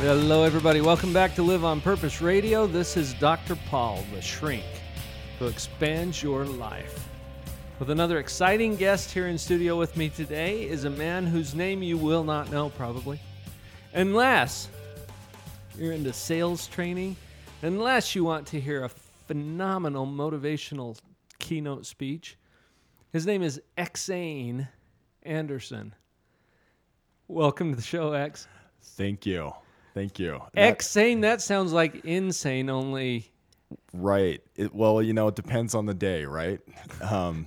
Hello, 0.00 0.42
everybody. 0.42 0.82
Welcome 0.82 1.14
back 1.14 1.34
to 1.36 1.42
Live 1.42 1.64
on 1.64 1.80
Purpose 1.80 2.20
Radio. 2.20 2.66
This 2.66 2.98
is 2.98 3.14
Dr. 3.14 3.56
Paul, 3.70 4.04
the 4.12 4.20
shrink, 4.20 4.62
who 5.38 5.46
expands 5.46 6.22
your 6.22 6.44
life. 6.44 7.08
With 7.78 7.88
another 7.88 8.18
exciting 8.18 8.76
guest 8.76 9.10
here 9.10 9.28
in 9.28 9.38
studio 9.38 9.78
with 9.78 9.96
me 9.96 10.10
today 10.10 10.68
is 10.68 10.84
a 10.84 10.90
man 10.90 11.26
whose 11.26 11.54
name 11.54 11.82
you 11.82 11.96
will 11.96 12.24
not 12.24 12.50
know, 12.50 12.68
probably. 12.68 13.18
Unless 13.94 14.68
you're 15.78 15.92
into 15.92 16.12
sales 16.12 16.66
training, 16.66 17.16
unless 17.62 18.14
you 18.14 18.22
want 18.22 18.46
to 18.48 18.60
hear 18.60 18.84
a 18.84 18.90
phenomenal 19.26 20.06
motivational 20.06 20.98
keynote 21.38 21.86
speech. 21.86 22.36
His 23.14 23.24
name 23.24 23.42
is 23.42 23.62
Eksayn 23.78 24.68
Anderson. 25.22 25.94
Welcome 27.28 27.70
to 27.70 27.76
the 27.76 27.82
show, 27.82 28.12
X. 28.12 28.46
Thank 28.82 29.24
you. 29.24 29.54
Thank 29.96 30.18
you. 30.18 30.42
That- 30.52 30.78
Eksayn, 30.78 31.22
that 31.22 31.40
sounds 31.40 31.72
like 31.72 32.04
insane, 32.04 32.68
only 32.68 33.30
right. 33.94 34.42
It, 34.54 34.74
well, 34.74 35.00
you 35.00 35.14
know, 35.14 35.26
it 35.28 35.36
depends 35.36 35.74
on 35.74 35.86
the 35.86 35.94
day, 35.94 36.26
right? 36.26 36.60
Um, 37.00 37.46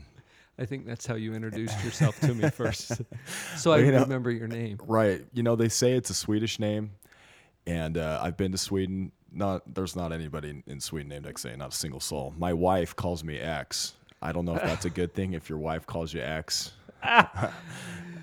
I 0.58 0.66
think 0.66 0.86
that's 0.88 1.06
how 1.06 1.14
you 1.16 1.36
introduced 1.36 1.82
yourself 1.86 2.20
to 2.22 2.34
me 2.34 2.50
first. 2.62 3.02
so 3.56 3.72
I 3.72 3.78
You 3.78 3.92
know- 3.92 4.00
remember 4.02 4.32
your 4.32 4.48
name. 4.48 4.80
right. 4.88 5.24
You 5.32 5.44
know, 5.44 5.56
they 5.56 5.70
say 5.70 5.92
it's 5.94 6.10
a 6.10 6.14
Swedish 6.16 6.60
name, 6.60 6.90
and 7.68 7.96
uh, 7.98 8.20
I've 8.22 8.36
been 8.36 8.52
to 8.52 8.58
Sweden. 8.58 9.12
Not 9.32 9.76
there's 9.76 9.96
not 9.96 10.12
anybody 10.12 10.50
in, 10.50 10.64
in 10.66 10.80
Sweden 10.80 11.08
named 11.10 11.28
X, 11.28 11.46
not 11.46 11.72
a 11.72 11.76
single 11.78 12.00
soul. 12.00 12.34
My 12.36 12.52
wife 12.52 12.96
calls 12.96 13.24
me 13.24 13.38
X. 13.38 13.94
I 14.24 14.32
don't 14.32 14.44
know 14.46 14.56
if 14.56 14.64
that's 14.64 14.86
a 14.86 14.90
good 14.90 15.14
thing. 15.14 15.34
If 15.34 15.50
your 15.50 15.60
wife 15.60 15.86
calls 15.86 16.16
you 16.16 16.22
X, 16.22 16.72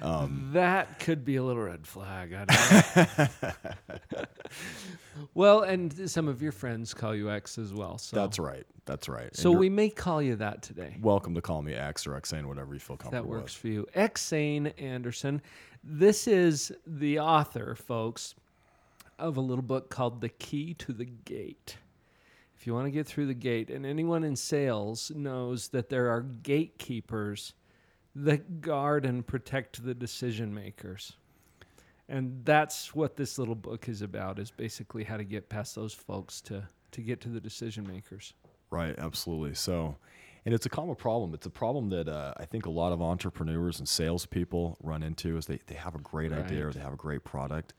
Um, 0.07 0.51
that 0.53 1.01
could 1.01 1.25
be 1.25 1.37
a 1.37 1.43
little 1.43 1.63
red 1.63 1.85
flag. 1.85 2.33
I 2.33 2.45
don't 2.45 3.19
know. 3.19 4.25
well, 5.35 5.63
and 5.63 6.09
some 6.09 6.29
of 6.29 6.41
your 6.41 6.53
friends 6.53 6.95
call 6.95 7.13
you 7.13 7.29
X 7.29 7.59
as 7.59 7.75
well. 7.75 7.99
So 7.99 8.15
that's 8.15 8.39
right. 8.39 8.65
That's 8.85 9.09
right. 9.09 9.35
So 9.35 9.51
we 9.51 9.69
may 9.69 9.91
call 9.91 10.23
you 10.23 10.37
that 10.37 10.63
today. 10.63 10.97
welcome 11.01 11.35
to 11.35 11.41
call 11.41 11.61
me 11.61 11.75
X 11.75 12.07
or 12.07 12.13
Eksayn, 12.13 12.47
whatever 12.47 12.73
you 12.73 12.79
feel 12.79 12.97
comfortable 12.97 13.25
That 13.25 13.29
works 13.29 13.55
with. 13.55 13.61
for 13.63 13.69
you. 13.69 13.87
Eksayn 13.97 14.73
Anderson. 14.81 15.43
This 15.83 16.29
is 16.29 16.71
the 16.87 17.19
author, 17.19 17.75
folks, 17.75 18.37
of 19.19 19.37
a 19.37 19.41
little 19.41 19.63
book 19.63 19.91
called 19.91 20.21
The 20.21 20.29
Key 20.29 20.75
to 20.75 20.93
the 20.93 21.05
Gate. 21.05 21.79
If 22.57 22.67
you 22.67 22.75
want 22.75 22.87
to 22.87 22.91
get 22.93 23.07
through 23.07 23.27
the 23.27 23.35
gate, 23.35 23.71
and 23.71 23.85
anyone 23.85 24.25
in 24.25 24.35
sales 24.37 25.11
knows 25.15 25.69
that 25.69 25.89
there 25.89 26.11
are 26.11 26.23
gatekeepers 26.23 27.53
that 28.17 28.61
guard 28.61 29.05
and 29.05 29.27
protect 29.27 29.85
the 29.85 29.95
decision 29.95 30.53
makers. 30.55 31.13
And 32.09 32.43
that's 32.45 32.95
what 32.95 33.17
this 33.17 33.39
little 33.39 33.55
book 33.55 33.89
is 33.89 34.01
about 34.03 34.39
is 34.39 34.51
basically 34.51 35.05
how 35.05 35.17
to 35.17 35.25
get 35.25 35.49
past 35.49 35.75
those 35.75 35.93
folks 35.93 36.41
to 36.43 36.69
to 36.93 37.01
get 37.03 37.21
to 37.23 37.29
the 37.29 37.41
decision 37.41 37.87
makers. 37.87 38.33
Right, 38.71 38.95
absolutely. 38.99 39.55
So, 39.55 39.97
and 40.47 40.55
it's 40.55 40.65
a 40.65 40.69
common 40.71 40.95
problem. 40.95 41.35
It's 41.35 41.47
a 41.47 41.51
problem 41.51 41.91
that 41.91 42.09
uh, 42.09 42.33
I 42.37 42.47
think 42.47 42.65
a 42.67 42.71
lot 42.71 42.93
of 42.93 43.03
entrepreneurs 43.03 43.81
and 43.81 43.89
salespeople 43.89 44.79
run 44.83 45.03
into 45.03 45.37
is 45.37 45.47
they, 45.47 45.61
they 45.67 45.75
have 45.75 45.95
a 45.95 45.99
great 45.99 46.33
idea 46.33 46.67
or 46.67 46.73
they 46.73 46.81
have 46.81 46.93
a 46.95 46.97
great 46.97 47.23
product, 47.25 47.75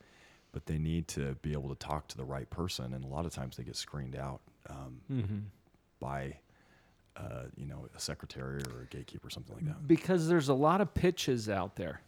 but 0.52 0.66
they 0.66 0.78
need 0.78 1.08
to 1.08 1.34
be 1.42 1.52
able 1.52 1.70
to 1.70 1.74
talk 1.74 2.06
to 2.08 2.16
the 2.16 2.24
right 2.24 2.48
person. 2.48 2.92
And 2.94 3.02
a 3.02 3.08
lot 3.08 3.26
of 3.26 3.32
times 3.32 3.56
they 3.56 3.64
get 3.64 3.76
screened 3.76 4.14
out 4.14 4.40
um, 4.70 5.00
Mm-hmm. 5.10 5.38
by, 6.00 6.36
uh, 7.18 7.42
you 7.56 7.66
know, 7.66 7.86
a 7.96 8.00
secretary 8.00 8.60
or 8.72 8.82
a 8.82 8.86
gatekeeper 8.86 9.26
or 9.26 9.30
something 9.30 9.54
like 9.56 9.66
that. 9.66 9.86
because 9.86 10.28
there's 10.28 10.48
a 10.48 10.54
lot 10.54 10.80
of 10.80 10.94
pitches 10.94 11.48
out 11.48 11.76
there 11.76 12.00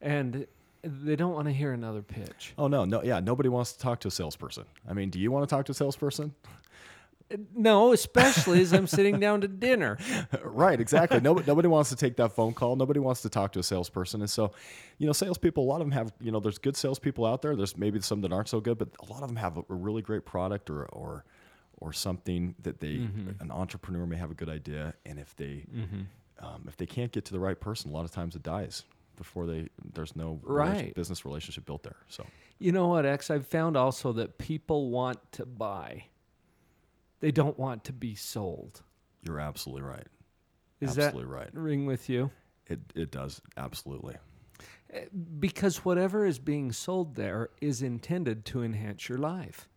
and 0.00 0.46
they 0.82 1.14
don't 1.14 1.32
want 1.32 1.46
to 1.46 1.52
hear 1.52 1.72
another 1.72 2.02
pitch 2.02 2.54
Oh, 2.58 2.66
no, 2.66 2.84
no, 2.84 3.02
yeah, 3.04 3.20
nobody 3.20 3.48
wants 3.48 3.72
to 3.74 3.78
talk 3.78 4.00
to 4.00 4.08
a 4.08 4.10
salesperson. 4.10 4.64
I 4.88 4.92
mean, 4.94 5.10
do 5.10 5.20
you 5.20 5.30
want 5.30 5.48
to 5.48 5.54
talk 5.54 5.64
to 5.66 5.72
a 5.72 5.74
salesperson? 5.74 6.34
no 7.54 7.94
especially 7.94 8.60
as 8.60 8.74
i'm 8.74 8.86
sitting 8.86 9.18
down 9.18 9.40
to 9.40 9.48
dinner 9.48 9.96
right, 10.44 10.78
exactly. 10.80 11.18
nobody, 11.18 11.46
nobody 11.46 11.66
wants 11.66 11.88
to 11.88 11.96
take 11.96 12.16
that 12.16 12.32
phone 12.32 12.52
call. 12.52 12.76
Nobody 12.76 13.00
wants 13.00 13.22
to 13.22 13.30
talk 13.30 13.52
to 13.52 13.58
a 13.58 13.62
salesperson. 13.62 14.20
And 14.20 14.28
so, 14.28 14.52
you 14.98 15.06
know, 15.06 15.14
salespeople, 15.14 15.64
a 15.64 15.68
lot 15.68 15.80
of 15.80 15.86
them 15.86 15.92
have, 15.92 16.12
you 16.20 16.30
know, 16.30 16.40
there's 16.40 16.58
good 16.58 16.76
salespeople 16.76 17.24
out 17.24 17.40
there. 17.40 17.56
There's 17.56 17.74
maybe 17.78 18.00
some 18.02 18.20
that 18.20 18.32
aren't 18.34 18.48
so 18.48 18.60
good, 18.60 18.76
but 18.76 18.88
a 19.00 19.10
lot 19.10 19.22
of 19.22 19.28
them 19.28 19.36
have 19.36 19.56
a, 19.56 19.60
a 19.60 19.74
really 19.74 20.02
great 20.02 20.26
product 20.26 20.68
or, 20.68 20.84
or, 20.86 21.24
or 21.82 21.92
something 21.92 22.54
that 22.62 22.78
they, 22.80 22.94
Mm-hmm. 22.98 23.42
an 23.42 23.50
entrepreneur 23.50 24.06
may 24.06 24.16
have 24.16 24.30
a 24.30 24.34
good 24.34 24.48
idea. 24.48 24.94
And 25.04 25.18
if 25.18 25.34
they, 25.36 25.64
um, 26.40 26.64
if 26.68 26.76
they 26.76 26.86
can't 26.86 27.10
get 27.12 27.24
to 27.26 27.32
the 27.32 27.40
right 27.40 27.58
person, 27.58 27.90
a 27.90 27.92
lot 27.94 28.04
of 28.04 28.12
times 28.12 28.36
it 28.36 28.42
dies 28.42 28.84
before 29.16 29.46
they, 29.46 29.68
there's 29.94 30.14
no 30.16 30.40
Right. 30.42 30.94
business 30.94 31.24
relationship 31.24 31.66
built 31.66 31.82
there. 31.82 31.96
So, 32.08 32.24
you 32.58 32.70
know 32.70 32.86
what 32.86 33.04
x 33.04 33.28
i've 33.30 33.46
found 33.48 33.76
also 33.76 34.12
that 34.12 34.38
people 34.38 34.90
want 34.90 35.18
to 35.32 35.44
buy 35.44 36.04
they 37.20 37.32
don't 37.32 37.58
want 37.58 37.82
to 37.84 37.92
be 37.92 38.14
sold 38.14 38.82
you're 39.24 39.40
absolutely 39.40 39.82
right. 39.82 40.06
is 40.80 40.90
absolutely 40.96 41.24
that 41.24 41.28
right. 41.38 41.50
ring 41.54 41.86
with 41.86 42.08
you 42.08 42.30
It, 42.68 42.78
it 42.94 43.10
does. 43.10 43.40
Absolutely. 43.56 44.14
because 45.40 45.84
whatever 45.84 46.24
is 46.26 46.38
being 46.38 46.70
sold 46.72 47.16
there 47.16 47.48
is 47.60 47.82
intended 47.82 48.44
to 48.44 48.62
enhance 48.62 49.08
your 49.08 49.18
life 49.18 49.68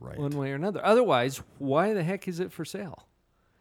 Right. 0.00 0.18
one 0.18 0.30
way 0.32 0.50
or 0.50 0.54
another 0.54 0.84
otherwise 0.84 1.42
why 1.58 1.92
the 1.92 2.02
heck 2.02 2.26
is 2.26 2.40
it 2.40 2.50
for 2.50 2.64
sale 2.64 3.06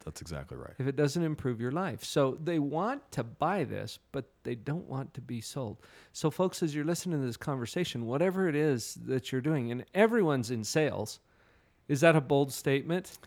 That's 0.06 0.22
exactly 0.22 0.58
right. 0.58 0.74
if 0.80 0.88
it 0.88 0.96
doesn't 0.96 1.22
improve 1.22 1.60
your 1.60 1.72
life. 1.74 2.04
So 2.04 2.38
they 2.42 2.58
want 2.60 3.12
to 3.12 3.24
buy 3.24 3.66
this, 3.66 4.00
but 4.14 4.26
they 4.44 4.56
don't 4.56 4.88
want 4.88 5.14
to 5.16 5.22
be 5.22 5.42
sold. 5.42 5.78
So, 6.14 6.32
folks, 6.32 6.64
as 6.64 6.74
you're 6.74 6.86
listening 6.86 7.20
to 7.20 7.26
this 7.26 7.38
conversation, 7.38 8.06
whatever 8.06 8.48
it 8.48 8.56
is 8.56 8.98
that 9.06 9.32
you're 9.32 9.42
doing, 9.42 9.70
and 9.72 9.84
everyone's 9.94 10.50
in 10.50 10.64
sales, 10.64 11.20
is 11.90 12.00
that 12.02 12.16
a 12.16 12.22
bold 12.22 12.54
statement? 12.54 13.18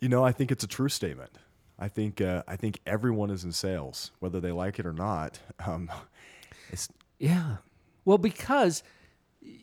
You 0.00 0.08
know, 0.08 0.24
I 0.24 0.30
think 0.32 0.52
it's 0.52 0.62
a 0.64 0.68
true 0.68 0.88
statement. 0.88 1.32
I 1.78 1.88
think 1.88 2.20
uh, 2.20 2.44
I 2.46 2.54
think 2.56 2.78
everyone 2.86 3.30
is 3.30 3.42
in 3.44 3.50
sales, 3.52 4.12
whether 4.20 4.38
they 4.40 4.52
like 4.52 4.78
it 4.78 4.86
or 4.86 4.92
not. 4.92 5.40
Um, 5.66 5.90
it's 6.70 6.88
Yeah. 7.18 7.56
Well, 8.04 8.18
because 8.18 8.82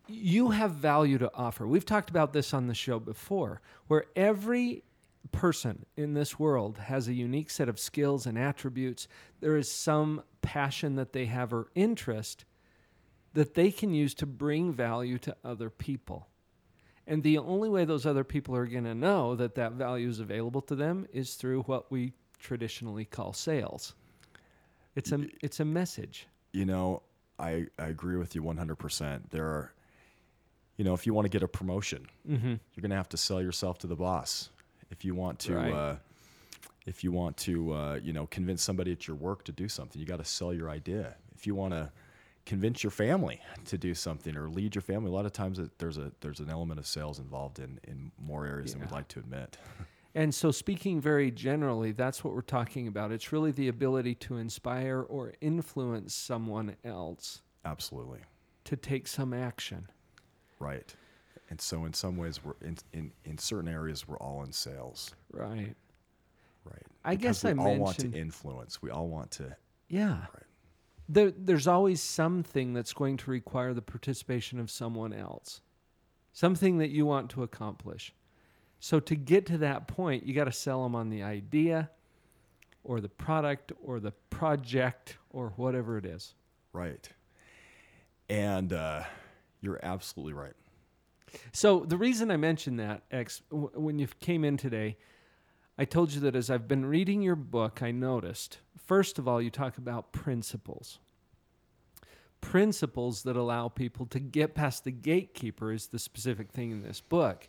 you 0.07 0.49
have 0.49 0.71
value 0.71 1.17
to 1.17 1.31
offer. 1.33 1.67
We've 1.67 1.85
talked 1.85 2.09
about 2.09 2.33
this 2.33 2.53
on 2.53 2.67
the 2.67 2.73
show 2.73 2.99
before, 2.99 3.61
where 3.87 4.05
every 4.15 4.83
person 5.31 5.85
in 5.95 6.13
this 6.13 6.39
world 6.39 6.77
has 6.77 7.07
a 7.07 7.13
unique 7.13 7.49
set 7.49 7.69
of 7.69 7.79
skills 7.79 8.25
and 8.25 8.37
attributes. 8.37 9.07
There 9.39 9.55
is 9.55 9.71
some 9.71 10.23
passion 10.41 10.95
that 10.95 11.13
they 11.13 11.25
have 11.25 11.53
or 11.53 11.67
interest 11.75 12.45
that 13.33 13.53
they 13.53 13.71
can 13.71 13.93
use 13.93 14.13
to 14.15 14.25
bring 14.25 14.73
value 14.73 15.17
to 15.19 15.35
other 15.43 15.69
people. 15.69 16.27
And 17.07 17.23
the 17.23 17.37
only 17.37 17.69
way 17.69 17.85
those 17.85 18.05
other 18.05 18.23
people 18.23 18.55
are 18.55 18.65
going 18.65 18.83
to 18.83 18.95
know 18.95 19.35
that 19.35 19.55
that 19.55 19.73
value 19.73 20.09
is 20.09 20.19
available 20.19 20.61
to 20.63 20.75
them 20.75 21.07
is 21.13 21.35
through 21.35 21.63
what 21.63 21.91
we 21.91 22.13
traditionally 22.39 23.05
call 23.05 23.33
sales. 23.33 23.95
It's 24.95 25.11
a 25.11 25.25
it's 25.41 25.59
a 25.59 25.65
message. 25.65 26.27
you 26.53 26.65
know, 26.65 27.01
I 27.41 27.65
I 27.79 27.87
agree 27.87 28.15
with 28.17 28.35
you 28.35 28.43
100%. 28.43 29.29
There 29.31 29.45
are 29.45 29.73
you 30.77 30.85
know, 30.85 30.93
if 30.93 31.05
you 31.05 31.13
want 31.13 31.25
to 31.25 31.29
get 31.29 31.43
a 31.43 31.47
promotion, 31.47 32.07
Mm-hmm. 32.27 32.47
you're 32.47 32.81
going 32.81 32.89
to 32.91 32.95
have 32.95 33.09
to 33.09 33.17
sell 33.17 33.41
yourself 33.41 33.77
to 33.79 33.87
the 33.87 33.95
boss. 33.95 34.49
If 34.89 35.03
you 35.05 35.13
want 35.15 35.39
to 35.39 35.55
Right. 35.55 35.73
uh, 35.73 35.95
if 36.87 37.03
you 37.03 37.11
want 37.11 37.37
to 37.37 37.73
uh, 37.73 37.99
you 38.01 38.13
know, 38.13 38.25
convince 38.27 38.63
somebody 38.63 38.91
at 38.91 39.07
your 39.07 39.15
work 39.15 39.43
to 39.43 39.51
do 39.51 39.67
something, 39.69 39.99
you 39.99 40.07
got 40.07 40.17
to 40.17 40.25
sell 40.25 40.51
your 40.53 40.69
idea. 40.69 41.15
If 41.35 41.45
you 41.45 41.53
want 41.55 41.73
to 41.73 41.91
convince 42.45 42.83
your 42.83 42.89
family 42.91 43.39
to 43.65 43.77
do 43.77 43.93
something 43.93 44.35
or 44.35 44.49
lead 44.49 44.73
your 44.73 44.81
family, 44.81 45.09
a 45.09 45.13
lot 45.13 45.27
of 45.27 45.33
times 45.33 45.59
it, 45.59 45.77
there's 45.77 45.97
a 45.99 46.11
there's 46.21 46.39
an 46.39 46.49
element 46.49 46.79
of 46.79 46.87
sales 46.87 47.19
involved 47.19 47.59
in 47.59 47.79
in 47.87 48.11
more 48.17 48.45
areas 48.47 48.71
than 48.73 48.81
we'd 48.81 48.91
like 48.91 49.07
to 49.09 49.19
admit. 49.19 49.57
And 50.13 50.35
so, 50.35 50.51
speaking 50.51 50.99
very 50.99 51.31
generally, 51.31 51.91
that's 51.93 52.23
what 52.23 52.33
we're 52.33 52.41
talking 52.41 52.87
about. 52.87 53.11
It's 53.11 53.31
really 53.31 53.51
the 53.51 53.69
ability 53.69 54.15
to 54.15 54.37
inspire 54.37 55.01
or 55.01 55.33
influence 55.39 56.13
someone 56.13 56.75
else 56.83 57.41
Absolutely. 57.63 58.19
to 58.65 58.75
take 58.75 59.07
some 59.07 59.33
action. 59.33 59.87
Right. 60.59 60.93
And 61.49 61.59
so 61.59 61.85
in 61.85 61.93
some 61.93 62.17
ways 62.17 62.39
we're 62.43 62.53
in 62.61 62.77
in, 62.93 63.11
in 63.25 63.37
certain 63.37 63.69
areas 63.69 64.07
we're 64.07 64.17
all 64.17 64.43
in 64.43 64.51
sales. 64.51 65.11
Right. 65.31 65.75
Right. 66.63 66.83
I 67.03 67.15
Because 67.15 67.41
guess 67.41 67.53
we 67.55 67.59
I 67.61 67.65
all 67.65 67.77
want 67.77 67.97
to 67.99 68.11
influence. 68.13 68.81
We 68.81 68.89
all 68.89 69.07
want 69.07 69.31
to 69.31 69.55
Yeah. 69.89 70.19
Right. 70.33 70.43
there, 71.09 71.31
there's 71.31 71.67
always 71.67 72.01
something 72.01 72.73
that's 72.73 72.93
going 72.93 73.17
to 73.17 73.31
require 73.31 73.73
the 73.73 73.81
participation 73.81 74.59
of 74.59 74.69
someone 74.71 75.11
else, 75.13 75.61
something 76.31 76.77
that 76.77 76.89
you 76.91 77.05
want 77.05 77.29
to 77.31 77.43
accomplish. 77.43 78.13
So 78.83 78.99
to 78.99 79.15
get 79.15 79.45
to 79.45 79.59
that 79.59 79.87
point, 79.87 80.25
you 80.25 80.33
got 80.33 80.45
to 80.45 80.51
sell 80.51 80.81
them 80.81 80.95
on 80.95 81.09
the 81.09 81.21
idea 81.21 81.91
or 82.83 82.99
the 82.99 83.09
product 83.09 83.71
or 83.83 83.99
the 83.99 84.11
project 84.31 85.17
or 85.29 85.53
whatever 85.55 85.99
it 85.99 86.05
is. 86.05 86.33
Right. 86.73 87.07
And 88.27 88.73
uh, 88.73 89.03
you're 89.61 89.79
absolutely 89.83 90.33
right. 90.33 90.55
So 91.53 91.81
the 91.81 91.95
reason 91.95 92.31
I 92.31 92.37
mentioned 92.37 92.79
that, 92.79 93.03
X, 93.11 93.43
w- 93.51 93.69
when 93.75 93.99
you 93.99 94.07
came 94.19 94.43
in 94.43 94.57
today, 94.57 94.97
I 95.77 95.85
told 95.85 96.11
you 96.11 96.19
that 96.21 96.35
as 96.35 96.49
I've 96.49 96.67
been 96.67 96.85
reading 96.85 97.21
your 97.21 97.35
book, 97.35 97.83
I 97.83 97.91
noticed, 97.91 98.57
first 98.75 99.19
of 99.19 99.27
all, 99.27 99.39
you 99.39 99.51
talk 99.51 99.77
about 99.77 100.11
principles. 100.11 100.97
Principles 102.41 103.21
that 103.23 103.35
allow 103.35 103.67
people 103.69 104.07
to 104.07 104.19
get 104.19 104.55
past 104.55 104.85
the 104.85 104.91
gatekeeper 104.91 105.71
is 105.71 105.87
the 105.87 105.99
specific 105.99 106.51
thing 106.51 106.71
in 106.71 106.81
this 106.81 106.99
book. 106.99 107.47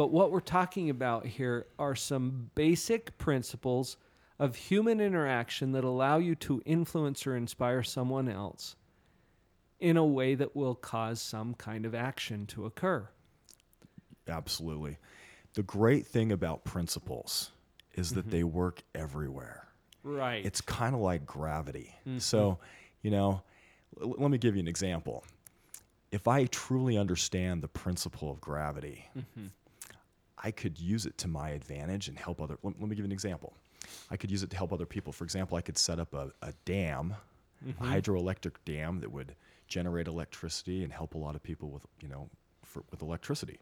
But 0.00 0.12
what 0.12 0.30
we're 0.32 0.40
talking 0.40 0.88
about 0.88 1.26
here 1.26 1.66
are 1.78 1.94
some 1.94 2.48
basic 2.54 3.18
principles 3.18 3.98
of 4.38 4.56
human 4.56 4.98
interaction 4.98 5.72
that 5.72 5.84
allow 5.84 6.16
you 6.16 6.34
to 6.36 6.62
influence 6.64 7.26
or 7.26 7.36
inspire 7.36 7.82
someone 7.82 8.26
else 8.26 8.76
in 9.78 9.98
a 9.98 10.06
way 10.06 10.34
that 10.36 10.56
will 10.56 10.74
cause 10.74 11.20
some 11.20 11.52
kind 11.52 11.84
of 11.84 11.94
action 11.94 12.46
to 12.46 12.64
occur. 12.64 13.10
Absolutely. 14.26 14.96
The 15.52 15.64
great 15.64 16.06
thing 16.06 16.32
about 16.32 16.64
principles 16.64 17.50
is 17.92 18.14
that 18.14 18.20
mm-hmm. 18.22 18.30
they 18.30 18.44
work 18.44 18.82
everywhere. 18.94 19.68
Right. 20.02 20.42
It's 20.46 20.62
kind 20.62 20.94
of 20.94 21.02
like 21.02 21.26
gravity. 21.26 21.94
Mm-hmm. 22.08 22.20
So, 22.20 22.58
you 23.02 23.10
know, 23.10 23.42
l- 24.00 24.14
let 24.16 24.30
me 24.30 24.38
give 24.38 24.56
you 24.56 24.60
an 24.60 24.68
example. 24.68 25.26
If 26.10 26.26
I 26.26 26.46
truly 26.46 26.96
understand 26.96 27.62
the 27.62 27.68
principle 27.68 28.30
of 28.30 28.40
gravity, 28.40 29.04
mm-hmm. 29.14 29.48
I 30.42 30.50
could 30.50 30.78
use 30.80 31.06
it 31.06 31.18
to 31.18 31.28
my 31.28 31.50
advantage 31.50 32.08
and 32.08 32.18
help 32.18 32.40
other. 32.40 32.56
Let, 32.62 32.80
let 32.80 32.88
me 32.88 32.96
give 32.96 33.00
you 33.00 33.04
an 33.06 33.12
example. 33.12 33.52
I 34.10 34.16
could 34.16 34.30
use 34.30 34.42
it 34.42 34.50
to 34.50 34.56
help 34.56 34.72
other 34.72 34.86
people. 34.86 35.12
For 35.12 35.24
example, 35.24 35.56
I 35.56 35.60
could 35.60 35.76
set 35.78 35.98
up 35.98 36.14
a, 36.14 36.32
a 36.42 36.52
dam, 36.64 37.14
a 37.80 37.84
hydroelectric 37.84 38.52
dam 38.64 39.00
that 39.00 39.10
would 39.12 39.34
generate 39.68 40.06
electricity 40.08 40.82
and 40.84 40.92
help 40.92 41.14
a 41.14 41.18
lot 41.18 41.34
of 41.34 41.42
people 41.42 41.68
with, 41.70 41.82
you 42.00 42.08
know, 42.08 42.28
for, 42.64 42.82
with 42.90 43.02
electricity. 43.02 43.58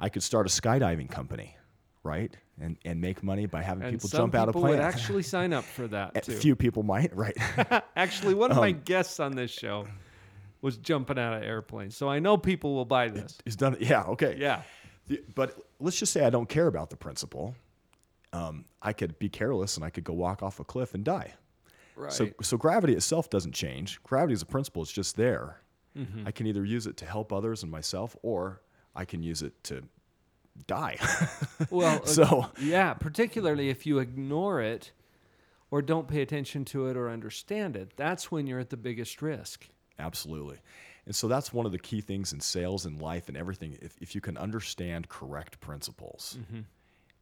I 0.00 0.08
could 0.08 0.22
start 0.22 0.46
a 0.46 0.50
skydiving 0.50 1.10
company, 1.10 1.56
right, 2.04 2.32
and 2.60 2.76
and 2.84 3.00
make 3.00 3.22
money 3.24 3.46
by 3.46 3.60
having 3.62 3.82
and 3.82 3.92
people 3.96 4.08
jump 4.08 4.34
out 4.36 4.48
of 4.48 4.54
people 4.54 4.68
would 4.68 4.78
planes. 4.78 4.94
actually 4.94 5.24
sign 5.24 5.52
up 5.52 5.64
for 5.64 5.88
that 5.88 6.12
A 6.16 6.20
too. 6.20 6.32
few 6.32 6.54
people 6.54 6.84
might, 6.84 7.14
right? 7.16 7.36
Actually, 7.96 8.34
one 8.34 8.52
of 8.52 8.58
Um, 8.58 8.62
my 8.62 8.70
guests 8.70 9.18
on 9.18 9.32
this 9.34 9.50
show 9.50 9.88
was 10.60 10.76
jumping 10.76 11.18
out 11.18 11.34
of 11.34 11.42
airplanes, 11.42 11.96
so 11.96 12.08
I 12.08 12.20
know 12.20 12.36
people 12.36 12.74
will 12.76 12.84
buy 12.84 13.08
this. 13.08 13.36
He's 13.44 13.56
done 13.56 13.74
it. 13.74 13.80
Yeah, 13.82 14.04
okay. 14.04 14.36
Yeah. 14.38 14.62
But 15.34 15.58
let's 15.80 15.98
just 15.98 16.12
say 16.12 16.24
I 16.24 16.30
don't 16.30 16.48
care 16.48 16.66
about 16.66 16.90
the 16.90 16.96
principle. 16.96 17.54
Um, 18.32 18.64
I 18.80 18.92
could 18.92 19.18
be 19.18 19.28
careless 19.28 19.76
and 19.76 19.84
I 19.84 19.90
could 19.90 20.04
go 20.04 20.12
walk 20.12 20.42
off 20.42 20.58
a 20.60 20.64
cliff 20.64 20.94
and 20.94 21.04
die. 21.04 21.34
Right. 21.96 22.12
So, 22.12 22.30
so 22.40 22.56
gravity 22.56 22.94
itself 22.94 23.28
doesn't 23.28 23.52
change. 23.52 24.02
Gravity 24.02 24.32
as 24.32 24.42
a 24.42 24.46
principle 24.46 24.82
is 24.82 24.90
just 24.90 25.16
there. 25.16 25.60
Mm-hmm. 25.96 26.26
I 26.26 26.30
can 26.30 26.46
either 26.46 26.64
use 26.64 26.86
it 26.86 26.96
to 26.98 27.06
help 27.06 27.32
others 27.32 27.62
and 27.62 27.70
myself, 27.70 28.16
or 28.22 28.62
I 28.96 29.04
can 29.04 29.22
use 29.22 29.42
it 29.42 29.62
to 29.64 29.82
die. 30.66 30.96
well, 31.70 32.00
uh, 32.02 32.06
so 32.06 32.46
yeah, 32.60 32.94
particularly 32.94 33.68
if 33.68 33.86
you 33.86 33.98
ignore 33.98 34.60
it 34.60 34.92
or 35.70 35.82
don't 35.82 36.08
pay 36.08 36.22
attention 36.22 36.64
to 36.66 36.86
it 36.86 36.96
or 36.96 37.10
understand 37.10 37.76
it, 37.76 37.92
that's 37.96 38.30
when 38.30 38.46
you're 38.46 38.60
at 38.60 38.70
the 38.70 38.76
biggest 38.76 39.20
risk. 39.22 39.68
Absolutely. 39.98 40.58
And 41.06 41.14
so 41.14 41.26
that's 41.28 41.52
one 41.52 41.66
of 41.66 41.72
the 41.72 41.78
key 41.78 42.00
things 42.00 42.32
in 42.32 42.40
sales 42.40 42.86
and 42.86 43.00
life 43.02 43.28
and 43.28 43.36
everything. 43.36 43.76
If, 43.82 43.96
if 44.00 44.14
you 44.14 44.20
can 44.20 44.36
understand 44.36 45.08
correct 45.08 45.60
principles 45.60 46.38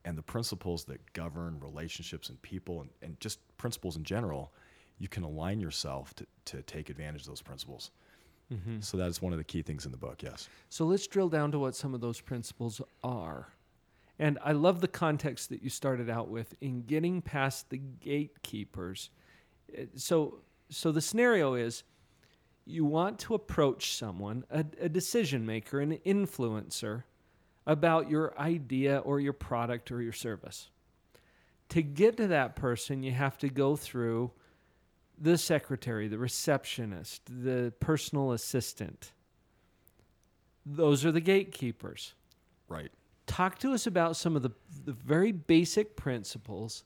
and 0.05 0.19
the 0.19 0.23
principles 0.23 0.85
that 0.85 1.13
govern 1.15 1.59
relationships 1.61 2.29
and 2.29 2.41
people 2.43 2.83
and, 2.83 2.91
and 3.03 3.21
just 3.21 3.39
principles 3.57 3.97
in 3.97 4.05
general, 4.05 4.53
you 4.99 5.09
can 5.09 5.23
align 5.23 5.61
yourself 5.61 6.13
to, 6.15 6.27
to 6.45 6.63
take 6.63 6.91
advantage 6.91 7.23
of 7.23 7.29
those 7.29 7.43
principles. 7.43 7.91
So 8.81 8.97
that 8.97 9.07
is 9.09 9.23
one 9.23 9.33
of 9.33 9.39
the 9.39 9.45
key 9.45 9.63
things 9.63 9.87
in 9.87 9.93
the 9.93 9.97
book, 9.97 10.23
yes. 10.23 10.49
So 10.71 10.85
let's 10.85 11.07
drill 11.07 11.29
down 11.29 11.53
to 11.53 11.59
what 11.61 11.77
some 11.77 11.95
of 11.95 12.01
those 12.01 12.21
principles 12.21 12.83
are. 13.05 13.49
And 14.19 14.39
I 14.45 14.53
love 14.53 14.81
the 14.81 14.89
context 14.89 15.49
that 15.51 15.63
you 15.63 15.71
started 15.71 16.11
out 16.11 16.29
with 16.29 16.55
in 16.61 16.83
getting 16.83 17.23
past 17.23 17.71
the 17.71 17.79
gatekeepers. 17.79 19.11
Uh, 19.73 19.85
So, 19.97 20.41
so 20.69 20.93
the 20.93 21.01
scenario 21.01 21.55
is 21.55 21.85
you 22.71 22.85
want 22.85 23.19
to 23.21 23.35
approach 23.35 23.97
someone, 23.97 24.45
a, 24.51 24.65
a 24.81 24.89
decision 24.89 25.45
maker, 25.45 25.81
an 25.81 25.99
influencer, 26.07 27.05
about 27.67 28.11
your 28.11 28.39
idea 28.39 28.99
or 28.99 29.21
your 29.21 29.33
product 29.33 29.93
or 29.93 30.01
your 30.03 30.13
service. 30.13 30.71
To 31.71 31.83
get 31.83 32.17
to 32.17 32.29
that 32.29 32.57
person, 32.57 33.03
you 33.03 33.13
have 33.13 33.39
to 33.39 33.49
go 33.49 33.77
through 33.77 34.33
the 35.21 35.37
secretary, 35.37 36.09
the 36.09 36.19
receptionist, 36.19 37.23
the 37.27 37.73
personal 37.79 38.33
assistant. 38.33 39.13
Those 40.65 41.05
are 41.05 41.13
the 41.13 41.21
gatekeepers. 41.21 42.15
Right. 42.69 42.91
Talk 43.27 43.59
to 43.61 43.73
us 43.73 43.87
about 43.87 44.17
some 44.17 44.35
of 44.35 44.43
the, 44.43 44.51
the 44.85 44.93
very 44.93 45.31
basic 45.31 45.95
principles 45.95 46.85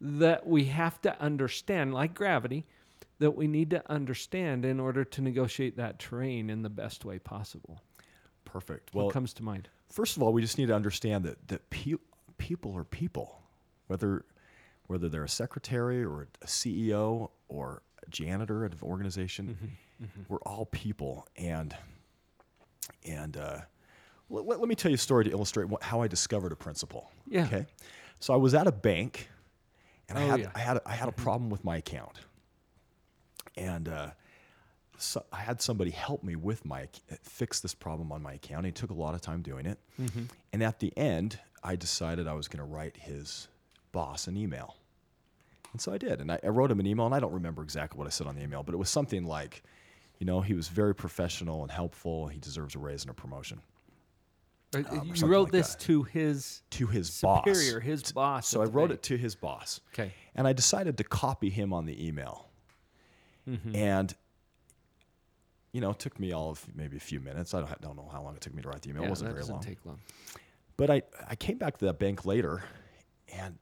that 0.00 0.46
we 0.46 0.64
have 0.64 1.00
to 1.02 1.20
understand, 1.20 1.94
like 1.94 2.14
gravity, 2.14 2.66
that 3.18 3.32
we 3.32 3.46
need 3.46 3.70
to 3.70 3.90
understand 3.90 4.64
in 4.64 4.80
order 4.80 5.04
to 5.04 5.20
negotiate 5.22 5.76
that 5.76 5.98
terrain 5.98 6.50
in 6.50 6.62
the 6.62 6.70
best 6.70 7.04
way 7.04 7.18
possible. 7.18 7.80
Perfect. 8.44 8.94
Well, 8.94 9.06
what 9.06 9.12
comes 9.14 9.32
to 9.34 9.42
mind? 9.42 9.68
first 9.90 10.16
of 10.16 10.22
all, 10.22 10.32
we 10.32 10.40
just 10.40 10.56
need 10.58 10.66
to 10.66 10.74
understand 10.74 11.22
that, 11.24 11.48
that 11.48 11.68
pe- 11.70 11.94
people 12.38 12.76
are 12.76 12.84
people, 12.84 13.40
whether 13.86 14.24
whether 14.88 15.08
they're 15.08 15.24
a 15.24 15.28
secretary 15.28 16.02
or 16.04 16.26
a 16.42 16.46
CEO 16.46 17.30
or 17.48 17.82
a 18.06 18.10
janitor 18.10 18.64
at 18.64 18.72
an 18.72 18.78
organization. 18.82 19.76
We're 20.28 20.38
all 20.38 20.66
people, 20.66 21.28
and 21.36 21.74
and 23.06 23.36
uh, 23.36 23.58
let, 24.28 24.58
let 24.60 24.68
me 24.68 24.74
tell 24.74 24.90
you 24.90 24.96
a 24.96 24.98
story 24.98 25.24
to 25.24 25.30
illustrate 25.30 25.68
what, 25.68 25.82
how 25.82 26.00
I 26.02 26.08
discovered 26.08 26.52
a 26.52 26.56
principle. 26.56 27.10
Yeah. 27.26 27.44
Okay. 27.44 27.66
So 28.18 28.34
I 28.34 28.36
was 28.36 28.54
at 28.54 28.66
a 28.66 28.72
bank, 28.72 29.28
and 30.08 30.18
I 30.18 30.24
Oh, 30.24 30.26
had 30.30 30.40
yeah. 30.40 30.50
I 30.54 30.58
had 30.58 30.80
I 30.86 30.92
had 30.94 31.08
a 31.08 31.12
problem 31.12 31.48
with 31.50 31.64
my 31.64 31.76
account, 31.76 32.18
and. 33.56 33.88
Uh, 33.88 34.10
so 34.98 35.24
I 35.32 35.38
had 35.40 35.60
somebody 35.60 35.90
help 35.90 36.22
me 36.22 36.36
with 36.36 36.64
my 36.64 36.86
fix 37.24 37.58
this 37.58 37.74
problem 37.74 38.12
on 38.12 38.22
my 38.22 38.34
account. 38.34 38.66
He 38.66 38.72
took 38.72 38.90
a 38.90 38.94
lot 38.94 39.14
of 39.16 39.20
time 39.20 39.42
doing 39.42 39.66
it, 39.66 39.76
and 40.52 40.62
at 40.62 40.78
the 40.78 40.96
end, 40.96 41.40
I 41.64 41.74
decided 41.74 42.28
I 42.28 42.34
was 42.34 42.46
going 42.46 42.58
to 42.64 42.64
write 42.72 42.96
his 42.96 43.48
boss 43.90 44.28
an 44.28 44.36
email, 44.36 44.76
and 45.72 45.80
so 45.80 45.92
I 45.92 45.98
did. 45.98 46.20
And 46.20 46.30
I, 46.30 46.38
I 46.44 46.48
wrote 46.48 46.70
him 46.70 46.78
an 46.78 46.86
email, 46.86 47.06
and 47.06 47.14
I 47.16 47.18
don't 47.18 47.32
remember 47.32 47.64
exactly 47.64 47.98
what 47.98 48.06
I 48.06 48.10
said 48.10 48.28
on 48.28 48.36
the 48.36 48.42
email, 48.42 48.62
but 48.62 48.74
it 48.74 48.78
was 48.78 48.90
something 48.90 49.24
like, 49.24 49.64
you 50.20 50.26
know, 50.26 50.40
he 50.40 50.54
was 50.54 50.68
very 50.68 50.94
professional 50.94 51.62
and 51.62 51.70
helpful. 51.72 52.28
He 52.28 52.38
deserves 52.38 52.76
a 52.76 52.78
raise 52.78 53.02
and 53.02 53.10
a 53.10 53.14
promotion 53.14 53.60
Uh, 54.72 54.82
or 54.92 55.04
you 55.04 55.26
wrote 55.26 55.44
like 55.44 55.52
this 55.52 55.74
that. 55.74 55.80
to 55.84 56.04
his 56.04 56.62
to 56.70 56.86
his 56.86 57.10
superior, 57.12 57.80
boss. 57.80 57.86
his 57.86 58.12
boss. 58.12 58.46
So 58.48 58.62
I 58.62 58.66
wrote 58.66 58.88
bank. 58.90 59.00
it 59.00 59.02
to 59.04 59.16
his 59.16 59.34
boss. 59.34 59.80
Okay. 59.94 60.12
And 60.36 60.46
I 60.46 60.52
decided 60.52 60.96
to 60.98 61.04
copy 61.04 61.50
him 61.50 61.72
on 61.72 61.86
the 61.86 62.06
email. 62.06 62.46
Mm-hmm. 63.48 63.74
And, 63.74 64.14
you 65.72 65.80
know, 65.80 65.90
it 65.90 65.98
took 65.98 66.18
me 66.20 66.32
all 66.32 66.50
of 66.50 66.64
maybe 66.74 66.96
a 66.96 67.00
few 67.00 67.20
minutes. 67.20 67.54
I 67.54 67.60
don't, 67.60 67.80
don't 67.80 67.96
know 67.96 68.08
how 68.12 68.22
long 68.22 68.34
it 68.36 68.40
took 68.40 68.54
me 68.54 68.62
to 68.62 68.68
write 68.68 68.82
the 68.82 68.90
email. 68.90 69.02
Yeah, 69.02 69.08
it 69.08 69.10
wasn't 69.10 69.30
very 69.30 69.40
doesn't 69.40 69.54
long. 69.54 69.64
take 69.64 69.84
long. 69.84 69.98
But 70.76 70.90
I, 70.90 71.02
I 71.28 71.34
came 71.34 71.58
back 71.58 71.78
to 71.78 71.84
that 71.86 71.98
bank 71.98 72.24
later, 72.24 72.64
and 73.32 73.58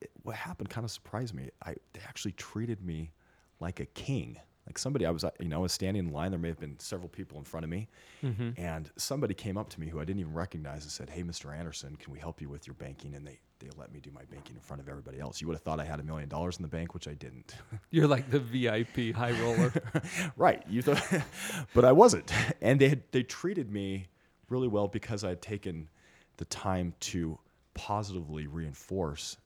it, 0.00 0.10
what 0.22 0.36
happened 0.36 0.70
kind 0.70 0.84
of 0.84 0.90
surprised 0.90 1.34
me. 1.34 1.50
I, 1.64 1.74
they 1.92 2.00
actually 2.06 2.32
treated 2.32 2.84
me 2.84 3.12
like 3.60 3.80
a 3.80 3.86
king. 3.86 4.38
Like 4.66 4.78
somebody, 4.78 5.04
I 5.04 5.10
was, 5.10 5.24
you 5.40 5.48
know, 5.48 5.56
I 5.56 5.58
was 5.60 5.72
standing 5.72 6.06
in 6.06 6.12
line. 6.12 6.30
There 6.30 6.40
may 6.40 6.48
have 6.48 6.58
been 6.58 6.78
several 6.78 7.08
people 7.08 7.38
in 7.38 7.44
front 7.44 7.64
of 7.64 7.70
me, 7.70 7.88
Mm-hmm. 8.24 8.50
and 8.56 8.90
somebody 8.96 9.34
came 9.34 9.58
up 9.58 9.68
to 9.70 9.80
me 9.80 9.88
who 9.88 10.00
I 10.00 10.04
didn't 10.06 10.20
even 10.20 10.32
recognize 10.32 10.84
and 10.84 10.90
said, 10.90 11.10
"Hey, 11.10 11.22
Mr. 11.22 11.54
Anderson, 11.54 11.96
can 11.96 12.10
we 12.12 12.18
help 12.18 12.40
you 12.40 12.48
with 12.48 12.66
your 12.66 12.72
banking?" 12.74 13.14
And 13.14 13.26
they, 13.26 13.38
they 13.58 13.68
let 13.76 13.92
me 13.92 14.00
do 14.00 14.10
my 14.10 14.22
banking 14.30 14.56
in 14.56 14.62
front 14.62 14.80
of 14.80 14.88
everybody 14.88 15.20
else. 15.20 15.42
You 15.42 15.46
would 15.48 15.54
have 15.54 15.62
thought 15.62 15.80
I 15.80 15.84
had 15.84 16.00
a 16.00 16.02
million 16.02 16.30
dollars 16.30 16.56
in 16.56 16.62
the 16.62 16.68
bank, 16.68 16.94
which 16.94 17.06
I 17.06 17.12
didn't. 17.12 17.54
You're 17.90 18.06
like 18.06 18.30
the 18.30 18.40
VIP 18.40 19.14
high 19.14 19.38
roller. 19.42 19.70
right. 20.38 20.62
You 20.66 20.80
thought, 20.80 21.02
but 21.74 21.84
I 21.84 21.92
wasn't. 21.92 22.32
And 22.62 22.80
they 22.80 22.88
had, 22.88 23.02
they 23.12 23.22
treated 23.22 23.70
me 23.70 24.06
really 24.48 24.68
well 24.68 24.88
because 24.88 25.24
I 25.24 25.28
had 25.28 25.42
taken 25.42 25.90
the 26.38 26.46
time 26.46 26.94
to 27.00 27.38
positively 27.74 28.46
reinforce 28.46 29.36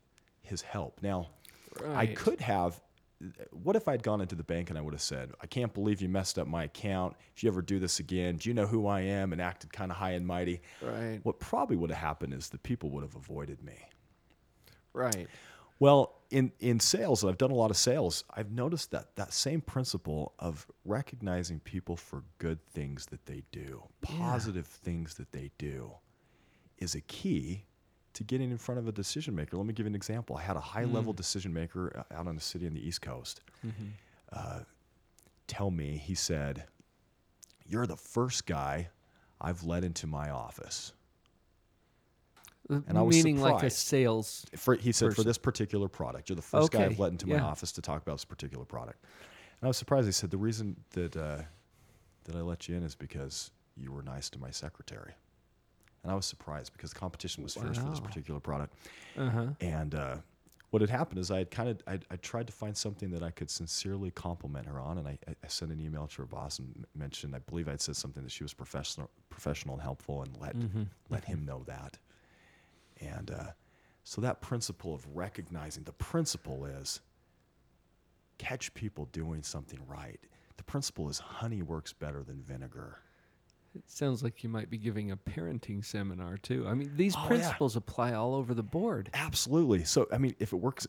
his 0.42 0.62
help. 0.62 1.00
Now, 1.02 1.28
I 1.94 2.06
could 2.06 2.40
have. 2.40 2.80
What 3.50 3.74
if 3.74 3.88
I'd 3.88 4.02
gone 4.02 4.20
into 4.20 4.36
the 4.36 4.44
bank 4.44 4.70
and 4.70 4.78
I 4.78 4.82
would 4.82 4.94
have 4.94 5.02
said, 5.02 5.32
"I 5.40 5.46
can't 5.46 5.74
believe 5.74 6.00
you 6.00 6.08
messed 6.08 6.38
up 6.38 6.46
my 6.46 6.64
account. 6.64 7.16
If 7.34 7.42
you 7.42 7.50
ever 7.50 7.62
do 7.62 7.78
this 7.78 7.98
again, 7.98 8.36
do 8.36 8.48
you 8.48 8.54
know 8.54 8.66
who 8.66 8.86
I 8.86 9.00
am?" 9.00 9.32
and 9.32 9.40
acted 9.40 9.72
kind 9.72 9.90
of 9.90 9.98
high 9.98 10.12
and 10.12 10.26
mighty. 10.26 10.60
right. 10.80 11.20
What 11.24 11.40
probably 11.40 11.76
would 11.76 11.90
have 11.90 11.98
happened 11.98 12.32
is 12.34 12.48
the 12.48 12.58
people 12.58 12.90
would 12.90 13.02
have 13.02 13.16
avoided 13.16 13.62
me. 13.62 13.88
Right. 14.92 15.28
Well, 15.80 16.20
in 16.30 16.52
in 16.58 16.80
sales, 16.80 17.24
I've 17.24 17.38
done 17.38 17.50
a 17.50 17.54
lot 17.54 17.70
of 17.70 17.76
sales. 17.76 18.24
I've 18.30 18.50
noticed 18.50 18.90
that 18.90 19.16
that 19.16 19.32
same 19.32 19.60
principle 19.60 20.34
of 20.38 20.66
recognizing 20.84 21.60
people 21.60 21.96
for 21.96 22.24
good 22.38 22.64
things 22.66 23.06
that 23.06 23.26
they 23.26 23.42
do, 23.52 23.84
positive 24.00 24.66
things 24.66 25.14
that 25.14 25.32
they 25.32 25.50
do, 25.58 25.94
is 26.78 26.94
a 26.94 27.00
key 27.00 27.64
to 28.18 28.24
getting 28.24 28.50
in 28.50 28.58
front 28.58 28.80
of 28.80 28.88
a 28.88 28.92
decision 28.92 29.32
maker. 29.36 29.56
Let 29.56 29.64
me 29.64 29.72
give 29.72 29.86
you 29.86 29.90
an 29.90 29.94
example. 29.94 30.36
I 30.36 30.42
had 30.42 30.56
a 30.56 30.60
high 30.60 30.82
level 30.82 31.12
decision 31.12 31.52
maker 31.52 32.04
uh, 32.10 32.18
out 32.18 32.26
on 32.26 32.34
the 32.34 32.40
city 32.40 32.66
in 32.66 32.74
the 32.74 32.84
East 32.84 33.00
Coast 33.00 33.42
uh, 34.32 34.60
tell 35.46 35.70
me, 35.70 35.96
he 35.96 36.16
said, 36.16 36.64
You're 37.64 37.86
the 37.86 37.96
first 37.96 38.44
guy 38.44 38.88
I've 39.40 39.62
let 39.62 39.84
into 39.84 40.08
my 40.08 40.30
office. 40.30 40.92
And 42.68 42.98
I 42.98 43.02
was 43.02 43.14
Meaning 43.14 43.40
like 43.40 43.62
a 43.62 43.70
sales. 43.70 44.44
For, 44.56 44.74
he 44.74 44.90
said, 44.90 45.14
For 45.14 45.22
this 45.22 45.38
particular 45.38 45.86
product, 45.86 46.28
you're 46.28 46.36
the 46.36 46.42
first 46.42 46.72
guy 46.72 46.86
I've 46.86 46.98
let 46.98 47.12
into 47.12 47.28
my 47.28 47.36
yeah. 47.36 47.44
office 47.44 47.70
to 47.72 47.80
talk 47.80 48.02
about 48.02 48.14
this 48.14 48.24
particular 48.24 48.64
product. 48.64 49.04
And 49.60 49.66
I 49.66 49.68
was 49.68 49.76
surprised. 49.76 50.06
He 50.06 50.12
said, 50.12 50.32
The 50.32 50.38
reason 50.38 50.74
that, 50.90 51.16
uh, 51.16 51.42
that 52.24 52.34
I 52.34 52.40
let 52.40 52.68
you 52.68 52.74
in 52.74 52.82
is 52.82 52.96
because 52.96 53.52
you 53.76 53.92
were 53.92 54.02
nice 54.02 54.28
to 54.30 54.40
my 54.40 54.50
secretary. 54.50 55.12
And 56.02 56.12
I 56.12 56.14
was 56.14 56.26
surprised 56.26 56.72
because 56.72 56.92
the 56.92 56.98
competition 56.98 57.42
was 57.42 57.54
fierce 57.54 57.76
for 57.78 57.88
this 57.90 58.00
particular 58.00 58.40
product. 58.40 58.74
Uh 59.16 59.30
huh. 59.30 59.46
And 59.60 59.94
uh, 59.94 60.16
what 60.70 60.80
had 60.82 60.90
happened 60.90 61.18
is 61.18 61.30
I 61.30 61.38
had 61.38 61.50
kind 61.50 61.68
of 61.68 61.82
I, 61.86 61.98
I 62.10 62.16
tried 62.16 62.46
to 62.46 62.52
find 62.52 62.76
something 62.76 63.10
that 63.10 63.22
I 63.22 63.30
could 63.30 63.50
sincerely 63.50 64.10
compliment 64.10 64.66
her 64.66 64.78
on, 64.78 64.98
and 64.98 65.08
I, 65.08 65.18
I 65.26 65.34
I 65.42 65.48
sent 65.48 65.72
an 65.72 65.80
email 65.80 66.06
to 66.06 66.16
her 66.22 66.26
boss 66.26 66.58
and 66.58 66.84
mentioned 66.94 67.34
I 67.34 67.40
believe 67.40 67.68
I'd 67.68 67.80
said 67.80 67.96
something 67.96 68.22
that 68.22 68.30
she 68.32 68.44
was 68.44 68.54
professional, 68.54 69.10
professional 69.30 69.74
and 69.74 69.82
helpful, 69.82 70.22
and 70.22 70.36
let 70.40 70.54
Mm-hmm. 70.56 70.84
let 71.10 71.24
him 71.24 71.44
know 71.44 71.62
that. 71.66 71.98
And 73.00 73.30
uh, 73.30 73.46
so 74.04 74.20
that 74.20 74.40
principle 74.40 74.94
of 74.94 75.06
recognizing 75.14 75.84
the 75.84 75.92
principle 75.92 76.64
is 76.64 77.00
catch 78.38 78.72
people 78.74 79.06
doing 79.06 79.42
something 79.42 79.80
right. 79.86 80.20
The 80.56 80.62
principle 80.64 81.08
is 81.08 81.18
honey 81.18 81.62
works 81.62 81.92
better 81.92 82.22
than 82.22 82.42
vinegar. 82.42 82.98
It 83.74 83.82
sounds 83.86 84.22
like 84.22 84.42
you 84.42 84.48
might 84.48 84.70
be 84.70 84.78
giving 84.78 85.10
a 85.12 85.16
parenting 85.16 85.84
seminar 85.84 86.36
too. 86.38 86.66
I 86.66 86.74
mean, 86.74 86.90
these 86.96 87.14
Oh, 87.16 87.20
yeah. 87.22 87.26
principles 87.28 87.76
apply 87.76 88.12
all 88.14 88.34
over 88.34 88.54
the 88.54 88.62
board. 88.62 89.10
Absolutely. 89.14 89.84
So, 89.84 90.06
I 90.12 90.18
mean, 90.18 90.34
if 90.38 90.52
it 90.52 90.56
works, 90.56 90.86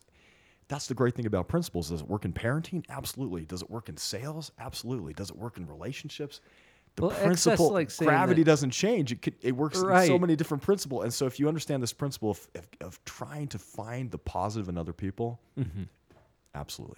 that's 0.69 0.87
the 0.87 0.93
great 0.93 1.13
thing 1.15 1.25
about 1.25 1.47
principles. 1.47 1.89
Does 1.89 2.01
it 2.01 2.07
work 2.07 2.25
in 2.25 2.33
parenting? 2.33 2.83
Absolutely. 2.89 3.45
Does 3.45 3.61
it 3.61 3.69
work 3.69 3.89
in 3.89 3.97
sales? 3.97 4.51
Absolutely. 4.59 5.13
Does 5.13 5.29
it 5.29 5.35
work 5.35 5.57
in 5.57 5.67
relationships? 5.67 6.41
The 6.95 7.03
Well, 7.07 7.11
principle, 7.17 7.71
like 7.71 7.95
gravity 7.97 8.43
doesn't 8.43 8.71
change. 8.71 9.11
It 9.11 9.21
could, 9.21 9.35
it 9.41 9.55
works 9.55 9.77
in 9.79 10.07
so 10.07 10.17
many 10.17 10.35
different 10.35 10.63
principles. 10.63 11.03
And 11.03 11.13
so, 11.13 11.25
if 11.27 11.39
you 11.39 11.47
understand 11.47 11.83
this 11.83 11.93
principle 11.93 12.31
of, 12.31 12.47
of, 12.55 12.67
of 12.81 13.05
trying 13.05 13.47
to 13.49 13.59
find 13.59 14.09
the 14.09 14.17
positive 14.17 14.69
in 14.69 14.77
other 14.77 14.93
people, 14.93 15.39
Mm-hmm. 15.57 15.83
absolutely. 16.55 16.97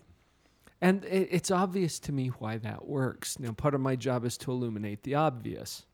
And 0.81 1.05
it, 1.05 1.29
it's 1.31 1.51
obvious 1.51 1.99
to 1.99 2.11
me 2.11 2.27
why 2.27 2.57
that 2.57 2.87
works. 2.87 3.39
Now, 3.39 3.51
part 3.51 3.75
of 3.75 3.81
my 3.81 3.95
job 3.95 4.25
is 4.25 4.37
to 4.39 4.51
illuminate 4.51 5.03
the 5.03 5.15
obvious. 5.15 5.85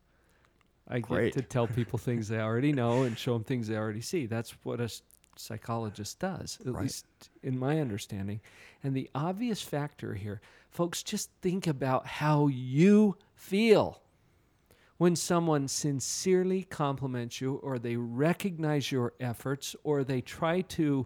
I 0.87 0.99
Great. 0.99 1.33
get 1.33 1.41
to 1.41 1.47
tell 1.47 1.67
people 1.67 1.99
things 1.99 2.29
they 2.29 2.39
already 2.39 2.71
know 2.71 3.03
and 3.03 3.17
show 3.19 3.33
them 3.33 3.43
things 3.43 3.67
they 3.67 3.75
already 3.75 4.01
see. 4.01 4.25
That's 4.25 4.51
what 4.63 4.79
a 4.79 4.89
psychologist 5.35 6.19
does, 6.19 6.59
at 6.65 6.73
Right. 6.73 6.83
least 6.83 7.05
in 7.43 7.59
my 7.59 7.79
understanding. 7.81 8.39
And 8.83 8.95
the 8.95 9.09
obvious 9.13 9.61
factor 9.61 10.13
here, 10.13 10.39
folks, 10.69 11.03
just 11.03 11.29
think 11.41 11.67
about 11.67 12.07
how 12.07 12.47
you 12.47 13.17
feel 13.35 14.01
when 14.97 15.15
someone 15.15 15.67
sincerely 15.67 16.63
compliments 16.63 17.39
you 17.41 17.55
or 17.55 17.77
they 17.77 17.97
recognize 17.97 18.91
your 18.91 19.13
efforts 19.19 19.75
or 19.83 20.03
they 20.03 20.21
try 20.21 20.61
to 20.61 21.05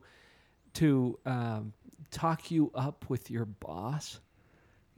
to 0.73 1.19
um, 1.25 1.73
talk 2.11 2.51
you 2.51 2.71
up 2.75 3.05
with 3.09 3.29
your 3.31 3.45
boss 3.45 4.19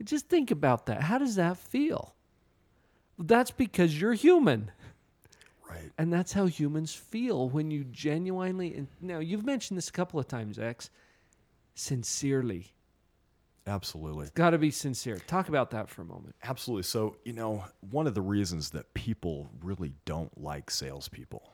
just 0.02 0.28
think 0.28 0.50
about 0.50 0.86
that 0.86 1.02
how 1.02 1.16
does 1.18 1.36
that 1.36 1.56
feel 1.56 2.14
that's 3.18 3.50
because 3.50 3.98
you're 4.00 4.12
human 4.14 4.70
Right. 5.70 5.90
and 5.96 6.12
that's 6.12 6.32
how 6.34 6.46
humans 6.46 6.94
feel 6.94 7.48
when 7.48 7.70
you 7.70 7.84
genuinely 7.84 8.74
and 8.74 8.88
now 9.00 9.18
you've 9.18 9.44
mentioned 9.46 9.78
this 9.78 9.88
a 9.88 9.92
couple 9.92 10.20
of 10.20 10.28
times 10.28 10.58
x 10.58 10.90
sincerely 11.74 12.72
Absolutely. 13.66 14.28
got 14.34 14.50
to 14.50 14.58
be 14.58 14.70
sincere 14.70 15.18
talk 15.26 15.48
about 15.48 15.70
that 15.70 15.88
for 15.88 16.02
a 16.02 16.04
moment 16.04 16.34
Absolutely. 16.44 16.82
So, 16.82 17.16
you 17.24 17.32
know, 17.32 17.64
one 17.90 18.06
of 18.06 18.14
the 18.14 18.20
reasons 18.20 18.70
that 18.70 18.92
people 18.92 19.48
really 19.62 19.94
don't 20.04 20.38
like 20.40 20.70
salespeople, 20.70 21.50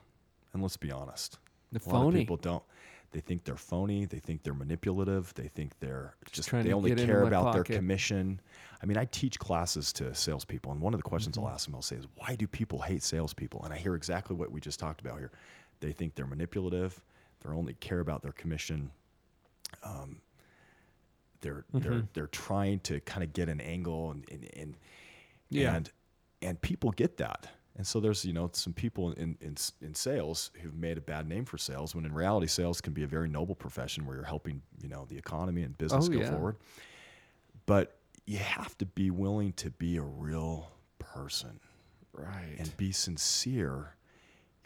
and 0.53 0.61
let's 0.61 0.75
be 0.75 0.91
honest, 0.91 1.37
The 1.71 1.79
a 1.85 1.89
lot 1.89 2.07
of 2.07 2.13
people 2.13 2.35
don't. 2.35 2.63
They 3.11 3.19
think 3.19 3.43
they're 3.43 3.57
phony. 3.57 4.05
They 4.05 4.19
think 4.19 4.43
they're 4.43 4.53
manipulative. 4.53 5.33
They 5.33 5.47
think 5.49 5.73
they're 5.79 6.15
just, 6.31 6.47
trying 6.49 6.63
they 6.63 6.71
only 6.73 6.95
care 6.95 7.23
about 7.23 7.53
their 7.53 7.63
commission. 7.63 8.39
I 8.81 8.85
mean, 8.85 8.97
I 8.97 9.05
teach 9.05 9.37
classes 9.37 9.91
to 9.93 10.15
salespeople, 10.15 10.71
and 10.71 10.79
one 10.81 10.93
of 10.93 10.99
the 10.99 11.03
questions 11.03 11.35
Mm-hmm. 11.35 11.45
I'll 11.47 11.53
ask 11.53 11.65
them, 11.65 11.75
I'll 11.75 11.81
say, 11.81 11.97
is 11.97 12.07
why 12.15 12.35
do 12.35 12.47
people 12.47 12.79
hate 12.79 13.03
salespeople? 13.03 13.63
And 13.63 13.73
I 13.73 13.77
hear 13.77 13.95
exactly 13.95 14.35
what 14.35 14.51
we 14.51 14.61
just 14.61 14.79
talked 14.79 15.01
about 15.01 15.19
here. 15.19 15.31
They 15.81 15.91
think 15.91 16.15
they're 16.15 16.25
manipulative. 16.25 17.01
They 17.43 17.49
only 17.51 17.73
care 17.75 17.99
about 17.99 18.21
their 18.21 18.31
commission. 18.31 18.91
Um, 19.83 20.21
they're 21.41 21.65
Mm-hmm. 21.73 21.79
they're 21.79 22.03
they're 22.13 22.27
trying 22.27 22.79
to 22.81 22.99
kind 23.01 23.23
of 23.23 23.33
get 23.33 23.49
an 23.49 23.59
angle 23.61 24.11
and 24.11 24.25
and, 24.31 24.49
and 24.55 24.77
Yeah. 25.49 25.75
and 25.75 25.91
and 26.41 26.61
people 26.61 26.91
get 26.91 27.17
that. 27.17 27.47
And 27.81 27.87
so 27.87 27.99
there's 27.99 28.23
you 28.23 28.31
know 28.31 28.47
some 28.53 28.73
people 28.73 29.11
in, 29.13 29.35
in 29.41 29.57
in 29.81 29.95
sales 29.95 30.51
who've 30.61 30.75
made 30.75 30.99
a 30.99 31.01
bad 31.01 31.27
name 31.27 31.45
for 31.45 31.57
sales 31.57 31.95
when 31.95 32.05
in 32.05 32.13
reality 32.13 32.45
sales 32.45 32.79
can 32.79 32.93
be 32.93 33.01
a 33.01 33.07
very 33.07 33.27
noble 33.27 33.55
profession 33.55 34.05
where 34.05 34.17
you're 34.17 34.23
helping 34.23 34.61
you 34.83 34.87
know 34.87 35.07
the 35.09 35.17
economy 35.17 35.63
and 35.63 35.75
business 35.79 36.05
Oh, 36.07 36.13
go 36.13 36.19
yeah. 36.19 36.29
forward. 36.29 36.57
But 37.65 37.97
you 38.27 38.37
have 38.37 38.77
to 38.77 38.85
be 38.85 39.09
willing 39.09 39.53
to 39.53 39.71
be 39.71 39.97
a 39.97 40.03
real 40.03 40.71
person 40.99 41.59
right 42.13 42.53
and 42.59 42.77
be 42.77 42.91
sincere. 42.91 43.95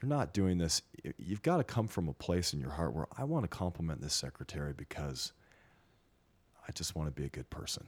You're 0.02 0.10
not 0.10 0.34
doing 0.34 0.58
this. 0.58 0.82
You've 1.18 1.42
got 1.42 1.56
to 1.60 1.64
come 1.64 1.88
from 1.88 2.10
a 2.10 2.14
place 2.14 2.52
in 2.52 2.60
your 2.60 2.72
heart 2.72 2.94
where 2.94 3.08
I 3.18 3.24
want 3.24 3.46
to 3.46 3.48
compliment 3.48 4.02
this 4.02 4.14
secretary 4.14 4.74
because 4.74 5.32
I 6.68 6.74
just 6.74 6.98
want 6.98 7.08
to 7.08 7.14
be 7.14 7.26
a 7.26 7.30
good 7.30 7.50
person. 7.50 7.88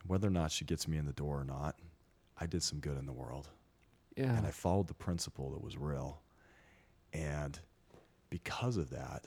And 0.00 0.10
whether 0.10 0.26
or 0.26 0.32
not 0.32 0.50
she 0.50 0.64
gets 0.64 0.88
me 0.88 0.96
in 0.98 1.06
the 1.06 1.12
door 1.12 1.38
or 1.38 1.44
not, 1.44 1.76
I 2.40 2.46
did 2.46 2.64
some 2.64 2.80
good 2.80 2.98
in 2.98 3.06
the 3.06 3.12
world. 3.12 3.50
Yeah 4.16 4.36
And 4.36 4.46
I 4.46 4.50
followed 4.50 4.88
the 4.88 4.94
principle 4.94 5.50
that 5.52 5.62
was 5.62 5.76
real. 5.76 6.22
And 7.12 7.58
because 8.30 8.76
of 8.76 8.90
that, 8.90 9.26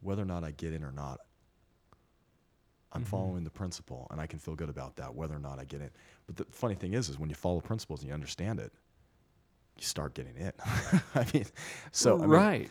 whether 0.00 0.22
or 0.22 0.26
not 0.26 0.44
I 0.44 0.52
get 0.52 0.72
in 0.72 0.84
or 0.84 0.92
not, 0.92 1.20
I'm 2.92 3.02
Mm-hmm. 3.02 3.04
following 3.04 3.44
the 3.44 3.50
principle 3.50 4.06
and 4.10 4.20
I 4.20 4.26
can 4.26 4.38
feel 4.38 4.54
good 4.54 4.68
about 4.68 4.96
that, 4.96 5.14
whether 5.14 5.34
or 5.34 5.40
not 5.40 5.58
I 5.58 5.64
get 5.64 5.80
in. 5.80 5.90
But 6.26 6.36
the 6.36 6.46
funny 6.52 6.74
thing 6.76 6.94
is, 6.94 7.08
is 7.08 7.18
when 7.18 7.28
you 7.28 7.34
follow 7.34 7.60
principles 7.60 8.00
and 8.00 8.08
you 8.08 8.14
understand 8.14 8.60
it, 8.60 8.72
you 9.76 9.84
start 9.84 10.14
getting 10.14 10.36
in. 10.36 10.52
I 11.14 11.26
mean, 11.34 11.46
so 11.92 12.18
I 12.20 12.26
mean, 12.26 12.44
right 12.46 12.70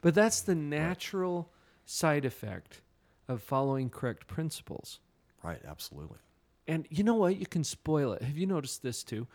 but 0.00 0.14
that's 0.14 0.40
the 0.42 0.54
natural 0.54 1.52
side 1.84 2.24
effect 2.24 2.82
of 3.28 3.42
following 3.42 3.90
correct 3.90 4.26
principles 4.26 5.00
right, 5.42 5.60
absolutely. 5.66 6.18
And 6.66 6.86
you 6.90 7.02
know 7.04 7.14
what? 7.14 7.36
You 7.36 7.46
can 7.46 7.64
spoil 7.64 8.12
it. 8.12 8.22
Have 8.22 8.36
you 8.36 8.46
noticed 8.46 8.82
this 8.82 9.02
too? 9.02 9.26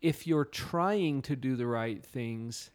If 0.00 0.26
you're 0.26 0.46
trying 0.46 1.22
to 1.22 1.36
do 1.36 1.56
the 1.56 1.66
right 1.66 2.02
things, 2.04 2.70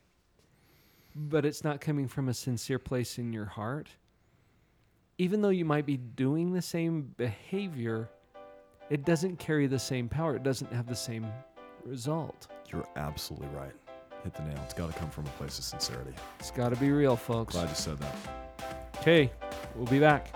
but 1.15 1.45
it's 1.45 1.63
not 1.63 1.81
coming 1.81 2.07
from 2.07 2.29
a 2.29 2.33
sincere 2.33 2.79
place 2.79 3.17
in 3.17 3.33
your 3.33 3.45
heart, 3.45 3.89
even 5.17 5.41
though 5.41 5.49
you 5.49 5.65
might 5.65 5.85
be 5.85 5.97
doing 5.97 6.53
the 6.53 6.61
same 6.61 7.13
behavior, 7.17 8.09
it 8.89 9.05
doesn't 9.05 9.39
carry 9.39 9.65
the 9.65 9.79
same 9.79 10.07
power. 10.07 10.35
It 10.35 10.43
doesn't 10.43 10.71
have 10.71 10.87
the 10.87 10.95
same 10.95 11.25
result. 11.83 12.47
You're 12.71 12.87
absolutely 12.95 13.47
right. 13.55 13.73
Hit 14.23 14.33
the 14.33 14.43
nail. 14.43 14.59
It's 14.63 14.73
got 14.73 14.91
to 14.91 14.99
come 14.99 15.09
from 15.09 15.25
a 15.25 15.29
place 15.31 15.57
of 15.57 15.63
sincerity. 15.63 16.13
It's 16.39 16.51
got 16.51 16.69
to 16.69 16.75
be 16.75 16.91
real, 16.91 17.15
folks. 17.15 17.53
Glad 17.53 17.69
you 17.69 17.75
said 17.75 17.97
that. 17.99 18.15
Okay, 18.99 19.31
we'll 19.75 19.85
be 19.87 19.99
back. 19.99 20.33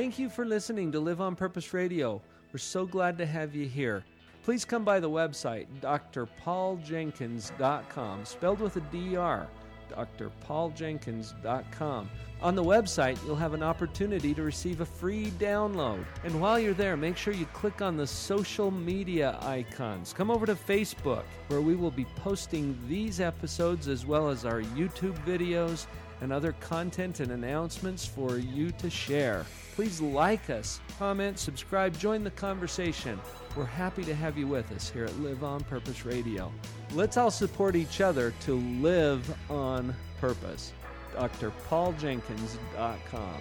Thank 0.00 0.18
you 0.18 0.30
for 0.30 0.46
listening 0.46 0.90
to 0.92 0.98
Live 0.98 1.20
on 1.20 1.36
Purpose 1.36 1.74
Radio. 1.74 2.22
We're 2.54 2.58
so 2.58 2.86
glad 2.86 3.18
to 3.18 3.26
have 3.26 3.54
you 3.54 3.66
here. 3.66 4.02
Please 4.44 4.64
come 4.64 4.82
by 4.82 4.98
the 4.98 5.10
website, 5.10 5.66
drpauljenkins.com, 5.82 8.24
spelled 8.24 8.60
with 8.60 8.76
a 8.76 8.80
D-R, 8.80 9.46
drpauljenkins.com. 9.90 12.10
On 12.40 12.54
the 12.54 12.64
website, 12.64 13.22
you'll 13.26 13.36
have 13.36 13.52
an 13.52 13.62
opportunity 13.62 14.32
to 14.32 14.42
receive 14.42 14.80
a 14.80 14.86
free 14.86 15.26
download. 15.32 16.06
And 16.24 16.40
while 16.40 16.58
you're 16.58 16.72
there, 16.72 16.96
make 16.96 17.18
sure 17.18 17.34
you 17.34 17.44
click 17.52 17.82
on 17.82 17.98
the 17.98 18.06
social 18.06 18.70
media 18.70 19.36
icons. 19.42 20.14
Come 20.14 20.30
over 20.30 20.46
to 20.46 20.54
Facebook, 20.54 21.24
where 21.48 21.60
we 21.60 21.76
will 21.76 21.90
be 21.90 22.06
posting 22.16 22.78
these 22.88 23.20
episodes 23.20 23.86
as 23.86 24.06
well 24.06 24.30
as 24.30 24.46
our 24.46 24.62
YouTube 24.62 25.22
videos 25.26 25.86
and 26.20 26.32
other 26.32 26.52
content 26.60 27.20
and 27.20 27.32
announcements 27.32 28.06
for 28.06 28.38
you 28.38 28.70
to 28.72 28.90
share. 28.90 29.46
Please 29.74 30.00
like 30.00 30.50
us, 30.50 30.80
comment, 30.98 31.38
subscribe, 31.38 31.96
join 31.98 32.24
the 32.24 32.30
conversation. 32.32 33.18
We're 33.56 33.64
happy 33.64 34.04
to 34.04 34.14
have 34.14 34.36
you 34.38 34.46
with 34.46 34.70
us 34.72 34.90
here 34.90 35.04
at 35.04 35.18
Live 35.20 35.42
on 35.42 35.64
Purpose 35.64 36.04
Radio. 36.04 36.52
Let's 36.94 37.16
all 37.16 37.30
support 37.30 37.76
each 37.76 38.00
other 38.00 38.34
to 38.40 38.56
live 38.80 39.32
on 39.50 39.94
purpose. 40.20 40.72
drpauljenkins.com. 41.16 43.40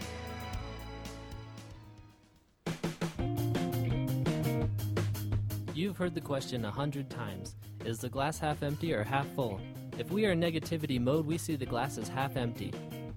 You've 5.73 5.95
heard 5.95 6.13
the 6.13 6.21
question 6.21 6.65
a 6.65 6.71
hundred 6.71 7.09
times 7.09 7.55
Is 7.85 7.99
the 7.99 8.09
glass 8.09 8.37
half 8.37 8.63
empty 8.63 8.93
or 8.93 9.03
half 9.03 9.27
full? 9.29 9.61
If 9.99 10.11
we 10.11 10.25
are 10.25 10.31
in 10.31 10.39
negativity 10.39 10.97
mode, 10.97 11.25
we 11.25 11.37
see 11.37 11.57
the 11.57 11.65
glass 11.65 11.97
as 11.97 12.07
half 12.07 12.37
empty. 12.37 12.71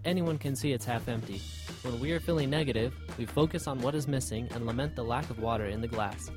Anyone 0.04 0.36
can 0.36 0.56
see 0.56 0.72
it's 0.72 0.84
half 0.84 1.06
empty. 1.06 1.40
When 1.82 2.00
we 2.00 2.10
are 2.10 2.18
feeling 2.18 2.50
negative, 2.50 2.92
we 3.16 3.24
focus 3.24 3.68
on 3.68 3.80
what 3.80 3.94
is 3.94 4.08
missing 4.08 4.48
and 4.50 4.66
lament 4.66 4.96
the 4.96 5.04
lack 5.04 5.30
of 5.30 5.38
water 5.38 5.66
in 5.66 5.80
the 5.80 5.86
glass. 5.86 6.28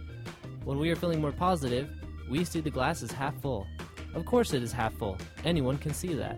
When 0.63 0.77
we 0.77 0.91
are 0.91 0.95
feeling 0.95 1.19
more 1.19 1.31
positive, 1.31 1.89
we 2.29 2.45
see 2.45 2.59
the 2.59 2.69
glass 2.69 3.01
as 3.01 3.11
half 3.11 3.35
full. 3.41 3.65
Of 4.13 4.27
course, 4.27 4.53
it 4.53 4.61
is 4.61 4.71
half 4.71 4.93
full. 4.93 5.17
Anyone 5.43 5.79
can 5.79 5.95
see 5.95 6.13
that. 6.13 6.37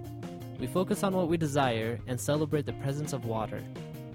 We 0.58 0.68
focus 0.68 1.04
on 1.04 1.14
what 1.14 1.28
we 1.28 1.36
desire 1.36 2.00
and 2.08 2.18
celebrate 2.18 2.66
the 2.66 2.80
presence 2.82 3.12
of 3.12 3.26
water. 3.26 3.62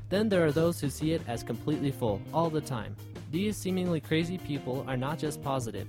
Then 0.09 0.31
there 0.31 0.47
are 0.47 0.53
those 0.53 0.81
who 0.81 0.89
see 0.89 1.13
it 1.13 1.21
as 1.29 1.43
completely 1.43 1.91
full 1.91 2.23
all 2.33 2.49
the 2.49 2.63
time. 2.63 2.97
These 3.31 3.59
seemingly 3.59 4.01
crazy 4.01 4.39
people 4.39 4.87
are 4.89 4.97
not 4.97 5.19
just 5.19 5.43
positive, 5.43 5.87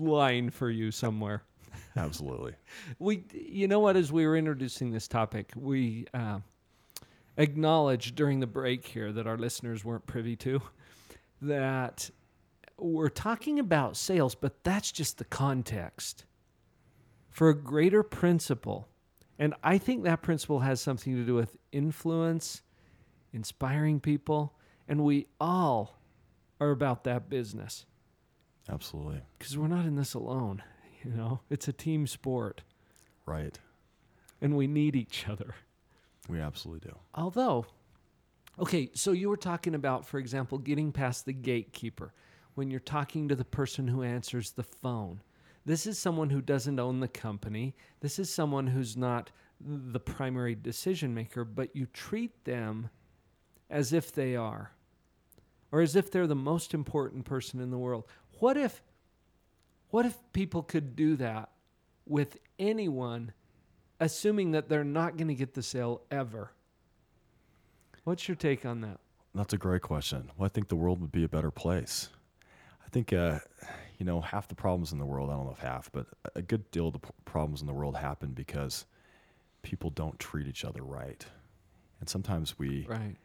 line 0.00 0.50
for 0.50 0.68
you 0.68 0.90
somewhere. 0.90 1.44
Absolutely. 1.96 2.54
We, 2.98 3.24
you 3.32 3.68
know 3.68 3.80
what? 3.80 3.96
As 3.96 4.12
we 4.12 4.26
were 4.26 4.36
introducing 4.36 4.90
this 4.90 5.08
topic, 5.08 5.52
we 5.56 6.06
uh, 6.12 6.40
acknowledged 7.36 8.14
during 8.14 8.40
the 8.40 8.46
break 8.46 8.86
here 8.86 9.12
that 9.12 9.26
our 9.26 9.38
listeners 9.38 9.84
weren't 9.84 10.06
privy 10.06 10.36
to 10.36 10.60
that 11.42 12.10
we're 12.78 13.08
talking 13.08 13.58
about 13.58 13.96
sales, 13.96 14.34
but 14.34 14.62
that's 14.62 14.92
just 14.92 15.18
the 15.18 15.24
context 15.24 16.24
for 17.30 17.48
a 17.48 17.54
greater 17.54 18.02
principle. 18.02 18.88
And 19.38 19.54
I 19.62 19.78
think 19.78 20.04
that 20.04 20.22
principle 20.22 20.60
has 20.60 20.80
something 20.80 21.14
to 21.14 21.24
do 21.24 21.34
with 21.34 21.56
influence, 21.72 22.62
inspiring 23.32 24.00
people, 24.00 24.54
and 24.88 25.04
we 25.04 25.26
all 25.40 25.98
are 26.60 26.70
about 26.70 27.04
that 27.04 27.28
business 27.28 27.84
Absolutely. 28.68 29.20
because 29.38 29.58
we're 29.58 29.68
not 29.68 29.84
in 29.84 29.96
this 29.96 30.14
alone. 30.14 30.62
You 31.06 31.12
know, 31.16 31.40
it's 31.50 31.68
a 31.68 31.72
team 31.72 32.06
sport 32.06 32.62
Right. 33.26 33.58
and 34.40 34.56
we 34.56 34.66
need 34.66 34.96
each 34.96 35.28
other. 35.28 35.54
We 36.28 36.40
absolutely 36.40 36.88
do. 36.88 36.96
Although, 37.14 37.66
okay, 38.58 38.90
so 38.94 39.12
you 39.12 39.28
were 39.28 39.36
talking 39.36 39.74
about, 39.76 40.04
for 40.04 40.18
example, 40.18 40.58
getting 40.58 40.90
past 40.90 41.24
the 41.24 41.32
gatekeeper 41.32 42.12
when 42.54 42.70
you're 42.70 42.80
talking 42.80 43.28
to 43.28 43.36
the 43.36 43.44
person 43.44 43.86
who 43.86 44.02
answers 44.02 44.50
the 44.50 44.62
phone. 44.64 45.20
This 45.64 45.86
is 45.86 45.98
someone 45.98 46.30
who 46.30 46.40
doesn't 46.40 46.78
own 46.80 47.00
the 47.00 47.08
company. 47.08 47.76
This 48.00 48.18
is 48.18 48.32
someone 48.32 48.66
who's 48.66 48.96
not 48.96 49.30
the 49.60 50.00
primary 50.00 50.54
decision 50.54 51.14
maker, 51.14 51.44
but 51.44 51.74
you 51.76 51.86
treat 51.86 52.44
them 52.44 52.90
as 53.70 53.92
if 53.92 54.12
they 54.12 54.34
are, 54.36 54.72
or 55.72 55.80
as 55.80 55.94
if 55.96 56.10
they're 56.10 56.26
the 56.26 56.34
most 56.34 56.74
important 56.74 57.24
person 57.24 57.60
in 57.60 57.70
the 57.70 57.78
world. 57.78 58.04
What 58.38 58.56
if, 58.56 58.82
what 59.90 60.06
if 60.06 60.16
people 60.32 60.62
could 60.62 60.96
do 60.96 61.16
that 61.16 61.50
with 62.06 62.38
anyone, 62.58 63.32
assuming 64.00 64.52
that 64.52 64.68
they're 64.68 64.84
not 64.84 65.16
going 65.16 65.28
to 65.28 65.34
get 65.34 65.54
the 65.54 65.62
sale 65.62 66.02
ever? 66.10 66.52
What's 68.04 68.28
your 68.28 68.36
take 68.36 68.64
on 68.64 68.80
that? 68.82 68.98
That's 69.34 69.52
a 69.52 69.58
great 69.58 69.82
question. 69.82 70.30
Well, 70.36 70.46
I 70.46 70.48
think 70.48 70.68
the 70.68 70.76
world 70.76 71.00
would 71.00 71.12
be 71.12 71.24
a 71.24 71.28
better 71.28 71.50
place. 71.50 72.08
I 72.84 72.88
think, 72.88 73.12
uh, 73.12 73.40
you 73.98 74.06
know, 74.06 74.20
half 74.20 74.48
the 74.48 74.54
problems 74.54 74.92
in 74.92 74.98
the 74.98 75.04
world, 75.04 75.28
I 75.30 75.34
don't 75.34 75.44
know 75.46 75.52
if 75.52 75.58
half, 75.58 75.90
but 75.92 76.06
a 76.34 76.42
good 76.42 76.70
deal 76.70 76.86
of 76.86 76.94
the 76.94 76.98
p- 77.00 77.10
problems 77.24 77.60
in 77.60 77.66
the 77.66 77.74
world 77.74 77.96
happen 77.96 78.30
because 78.30 78.86
people 79.62 79.90
don't 79.90 80.18
treat 80.18 80.46
each 80.46 80.64
other 80.64 80.82
right. 80.82 81.26
And 82.00 82.08
sometimes 82.08 82.58
we, 82.58 82.86
Right. 82.88 83.16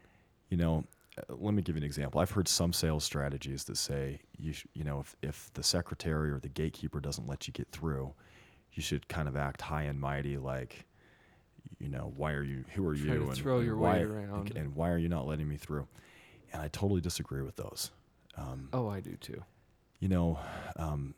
you 0.49 0.57
know, 0.57 0.83
let 1.29 1.53
me 1.53 1.61
give 1.61 1.75
you 1.75 1.81
an 1.81 1.85
example. 1.85 2.21
I've 2.21 2.31
heard 2.31 2.47
some 2.47 2.73
sales 2.73 3.03
strategies 3.03 3.65
that 3.65 3.77
say, 3.77 4.21
you, 4.37 4.53
sh- 4.53 4.65
you 4.73 4.83
know, 4.83 4.99
if, 5.01 5.15
if 5.21 5.53
the 5.53 5.63
secretary 5.63 6.31
or 6.31 6.39
the 6.39 6.49
gatekeeper 6.49 6.99
doesn't 6.99 7.27
let 7.27 7.47
you 7.47 7.53
get 7.53 7.67
through, 7.71 8.13
you 8.73 8.81
should 8.81 9.07
kind 9.09 9.27
of 9.27 9.35
act 9.35 9.61
high 9.61 9.83
and 9.83 9.99
mighty, 9.99 10.37
like, 10.37 10.85
you 11.79 11.89
know, 11.89 12.13
why 12.15 12.31
are 12.31 12.43
you, 12.43 12.63
who 12.73 12.87
are 12.87 12.95
Try 12.95 13.13
you? 13.15 13.19
to 13.29 13.35
throw 13.35 13.59
your 13.59 13.75
why, 13.75 13.99
around. 13.99 14.53
And 14.55 14.73
why 14.75 14.89
are 14.89 14.97
you 14.97 15.09
not 15.09 15.27
letting 15.27 15.47
me 15.47 15.57
through? 15.57 15.87
And 16.53 16.61
I 16.61 16.69
totally 16.69 17.01
disagree 17.01 17.41
with 17.41 17.55
those. 17.57 17.91
Um, 18.37 18.69
Oh, 18.71 18.87
I 18.87 19.01
do 19.01 19.15
too. 19.17 19.43
you 19.99 20.07
know, 20.07 20.39
um, 20.77 21.13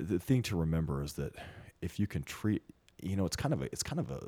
the 0.00 0.18
thing 0.18 0.42
to 0.42 0.56
remember 0.56 1.02
is 1.02 1.12
that 1.14 1.34
if 1.82 2.00
you 2.00 2.06
can 2.06 2.22
treat, 2.22 2.62
you 3.02 3.16
know, 3.16 3.26
it's 3.26 3.36
kind 3.36 3.52
of 3.52 3.60
a, 3.62 3.64
it's 3.66 3.82
kind 3.82 4.00
of 4.00 4.10
a, 4.10 4.20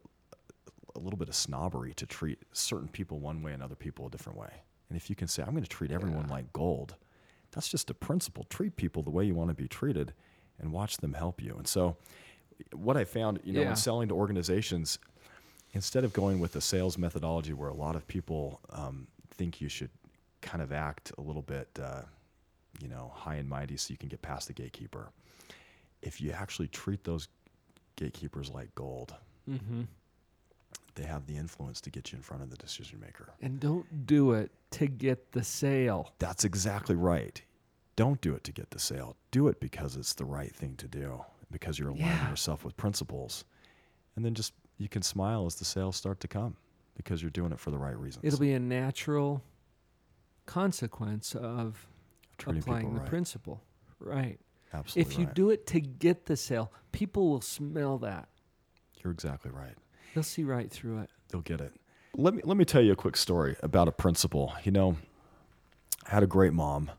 a 0.97 0.99
little 0.99 1.19
bit 1.19 1.29
of 1.29 1.35
snobbery 1.35 1.93
to 1.95 2.07
treat 2.07 2.39
certain 2.53 2.89
people 2.89 3.19
one 3.19 3.43
way 3.43 3.53
and 3.53 3.63
other 3.63 3.75
people 3.75 4.07
a 4.07 4.11
different 4.11 4.39
way. 4.39 4.51
And 4.89 4.97
if 4.97 5.09
you 5.11 5.17
can 5.17 5.29
say, 5.29 5.43
I'm 5.43 5.51
going 5.53 5.63
to 5.65 5.69
treat 5.69 5.91
everyone 5.91 6.27
Yeah. 6.27 6.33
like 6.35 6.53
gold, 6.53 6.95
that's 7.51 7.69
just 7.69 7.91
a 7.91 7.95
principle. 7.95 8.45
Treat 8.45 8.77
people 8.77 9.03
the 9.03 9.11
way 9.11 9.25
you 9.25 9.35
want 9.35 9.51
to 9.51 9.55
be 9.55 9.69
treated 9.69 10.13
and 10.61 10.73
watch 10.73 10.99
them 10.99 11.15
help 11.15 11.41
you. 11.43 11.55
And 11.57 11.67
so, 11.67 11.97
what 12.73 12.97
I 12.97 13.05
found, 13.05 13.41
you 13.45 13.53
know, 13.53 13.63
Yeah. 13.63 13.71
in 13.71 13.77
selling 13.77 14.09
to 14.09 14.15
organizations, 14.15 14.99
instead 15.73 16.05
of 16.05 16.13
going 16.13 16.39
with 16.39 16.53
the 16.53 16.61
sales 16.61 16.97
methodology 16.97 17.53
where 17.53 17.69
a 17.69 17.75
lot 17.75 17.97
of 17.97 18.07
people 18.07 18.61
um, 18.71 19.09
think 19.31 19.61
you 19.61 19.69
should 19.69 19.91
kind 20.43 20.63
of 20.63 20.71
act 20.73 21.11
a 21.19 21.21
little 21.21 21.43
bit, 21.43 21.69
uh, 21.83 22.03
you 22.81 22.87
know, 22.89 23.11
high 23.15 23.35
and 23.37 23.49
mighty 23.49 23.77
so 23.77 23.91
you 23.91 23.99
can 23.99 24.09
get 24.09 24.23
past 24.23 24.47
the 24.47 24.53
gatekeeper, 24.53 25.11
if 26.03 26.21
you 26.21 26.31
actually 26.31 26.69
treat 26.69 27.03
those 27.03 27.27
gatekeepers 27.97 28.51
like 28.51 28.73
gold, 28.75 29.15
Mm-hmm. 29.51 29.83
They 30.95 31.05
have 31.05 31.27
the 31.27 31.37
influence 31.37 31.81
to 31.83 31.91
get 31.91 32.13
you 32.13 32.17
in 32.17 32.23
front 32.23 32.43
of 32.43 32.51
the 32.51 32.57
decision 32.57 33.01
maker. 33.01 33.33
And 33.41 33.59
don't 33.61 34.07
do 34.07 34.33
it 34.33 34.51
to 34.73 34.87
get 34.87 35.33
the 35.33 35.43
sale. 35.45 36.13
That's 36.19 36.45
exactly 36.45 36.95
right. 36.97 37.41
Don't 37.97 38.21
do 38.21 38.35
it 38.35 38.45
to 38.45 38.53
get 38.53 38.71
the 38.71 38.79
sale. 38.79 39.17
Do 39.31 39.49
it 39.49 39.61
because 39.61 39.97
it's 39.97 40.15
the 40.15 40.25
right 40.25 40.55
thing 40.55 40.77
to 40.77 40.89
do, 40.89 41.25
because 41.51 41.79
you're 41.79 41.89
aligning 41.91 42.07
Yeah. 42.07 42.31
yourself 42.31 42.65
with 42.65 42.77
principles. 42.77 43.45
and 44.17 44.25
then 44.25 44.33
just 44.35 44.53
you 44.79 44.89
can 44.89 45.03
smile 45.03 45.45
as 45.47 45.57
the 45.57 45.65
sales 45.65 45.97
start 45.97 46.21
to 46.21 46.29
come 46.29 46.57
because 46.97 47.21
you're 47.21 47.31
doing 47.33 47.51
it 47.51 47.59
for 47.59 47.73
the 47.73 47.79
right 47.79 47.99
reasons. 47.99 48.25
It'll 48.25 48.39
be 48.39 48.53
a 48.53 48.61
natural 48.61 49.43
consequence 50.47 51.35
of 51.35 51.87
applying 52.47 52.95
the 52.95 53.01
right. 53.01 53.09
principle. 53.09 53.63
Right. 53.99 54.39
Absolutely. 54.73 55.13
if 55.13 55.19
you 55.19 55.27
right. 55.27 55.35
do 55.35 55.51
it 55.51 55.67
to 55.69 55.81
get 55.81 56.27
the 56.27 56.37
sale, 56.37 56.73
people 56.93 57.29
will 57.31 57.41
smell 57.41 57.99
that. 57.99 58.29
you're 59.03 59.13
exactly 59.13 59.51
right. 59.51 59.75
They'll 60.15 60.23
see 60.23 60.45
right 60.45 60.71
through 60.71 61.01
it. 61.01 61.11
They'll 61.29 61.41
get 61.41 61.61
it. 61.61 61.73
Let 62.17 62.35
me 62.35 62.43
let 62.45 62.57
me 62.57 62.65
tell 62.65 62.81
you 62.81 62.93
a 62.93 62.97
quick 62.97 63.17
story 63.17 63.57
about 63.63 63.89
a 63.89 63.93
principal. 63.93 64.53
You 64.63 64.71
know, 64.73 64.97
I 66.07 66.11
had 66.11 66.23
a 66.23 66.29
great 66.29 66.53
mom. 66.53 66.91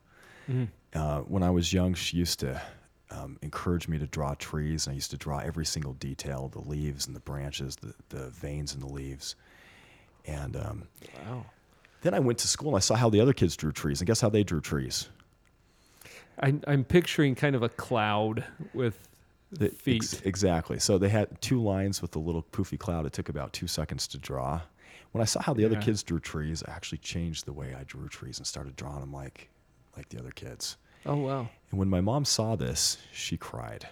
Uh, 0.93 1.21
when 1.21 1.41
I 1.41 1.49
was 1.49 1.73
young, 1.73 1.93
she 1.93 2.17
used 2.17 2.39
to 2.41 2.61
um, 3.09 3.37
encourage 3.41 3.87
me 3.87 3.97
to 3.97 4.05
draw 4.07 4.35
trees, 4.35 4.85
and 4.85 4.93
I 4.93 4.95
used 4.95 5.11
to 5.11 5.17
draw 5.17 5.39
every 5.39 5.65
single 5.65 5.93
detail: 5.93 6.49
the 6.49 6.59
leaves 6.59 7.07
and 7.07 7.15
the 7.15 7.21
branches, 7.21 7.77
the 7.77 7.93
the 8.09 8.29
veins 8.29 8.73
in 8.73 8.81
the 8.81 8.87
leaves. 8.87 9.35
And 10.25 10.55
um, 10.57 10.87
Wow. 11.25 11.45
then 12.01 12.13
I 12.13 12.19
went 12.19 12.39
to 12.39 12.47
school 12.47 12.69
and 12.69 12.77
I 12.77 12.79
saw 12.79 12.95
how 12.95 13.09
the 13.09 13.21
other 13.21 13.33
kids 13.33 13.55
drew 13.55 13.71
trees, 13.71 14.01
and 14.01 14.07
guess 14.07 14.21
how 14.21 14.29
they 14.29 14.43
drew 14.43 14.59
trees? 14.59 15.09
I'm, 16.39 16.61
I'm 16.67 16.83
picturing 16.83 17.35
kind 17.35 17.55
of 17.55 17.63
a 17.63 17.69
cloud 17.69 18.43
with 18.73 19.07
The- 19.51 19.69
feet. 19.69 20.03
ex- 20.03 20.21
exactly. 20.21 20.79
So 20.79 20.97
they 20.97 21.09
had 21.09 21.39
two 21.41 21.61
lines 21.61 22.01
with 22.01 22.15
a 22.15 22.19
little 22.19 22.43
poofy 22.43 22.77
cloud. 22.77 23.05
It 23.05 23.13
took 23.13 23.29
about 23.29 23.53
two 23.53 23.67
seconds 23.67 24.07
to 24.09 24.17
draw. 24.17 24.61
When 25.11 25.21
I 25.21 25.25
saw 25.25 25.41
how 25.41 25.53
the 25.53 25.63
other 25.65 25.79
kids 25.79 26.03
drew 26.03 26.19
trees, 26.19 26.61
I 26.67 26.71
actually 26.71 26.97
changed 26.97 27.45
the 27.45 27.53
way 27.53 27.73
I 27.73 27.83
drew 27.85 28.09
trees 28.09 28.37
and 28.37 28.45
started 28.45 28.75
drawing 28.75 28.99
them 28.99 29.13
like, 29.13 29.49
like 29.95 30.09
the 30.09 30.19
other 30.19 30.31
kids. 30.31 30.75
oh, 31.05 31.15
wow. 31.15 31.47
And 31.71 31.79
when 31.79 31.87
my 31.89 32.01
mom 32.01 32.25
saw 32.25 32.57
this, 32.57 32.97
she 33.13 33.37
cried. 33.37 33.87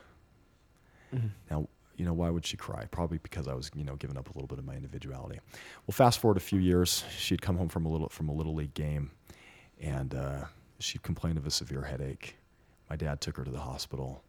Mm-hmm. 1.15 1.27
Now, 1.49 1.69
you 1.95 2.05
know, 2.05 2.13
why 2.13 2.29
would 2.29 2.45
she 2.45 2.57
cry? 2.57 2.85
Probably 2.91 3.19
because 3.19 3.47
I 3.47 3.53
was, 3.53 3.71
you 3.75 3.83
know, 3.85 3.95
giving 3.95 4.17
up 4.17 4.27
a 4.29 4.33
little 4.33 4.47
bit 4.47 4.57
of 4.59 4.65
my 4.65 4.75
individuality. 4.75 5.39
Well, 5.85 5.93
fast 5.93 6.19
forward 6.19 6.37
a 6.37 6.41
few 6.41 6.59
years, 6.59 7.03
she'd 7.17 7.41
come 7.41 7.57
home 7.57 7.69
from 7.69 7.85
a 7.85 7.89
little 7.89 8.09
from 8.09 8.27
a 8.29 8.33
little 8.33 8.55
league 8.55 8.73
game, 8.73 9.11
and 9.79 10.13
uh, 10.15 10.45
she'd 10.79 11.03
complained 11.03 11.37
of 11.37 11.45
a 11.45 11.51
severe 11.51 11.83
headache. 11.83 12.35
My 12.89 12.95
dad 12.95 13.21
took 13.21 13.37
her 13.37 13.43
to 13.43 13.51
the 13.51 13.59
hospital. 13.59 14.23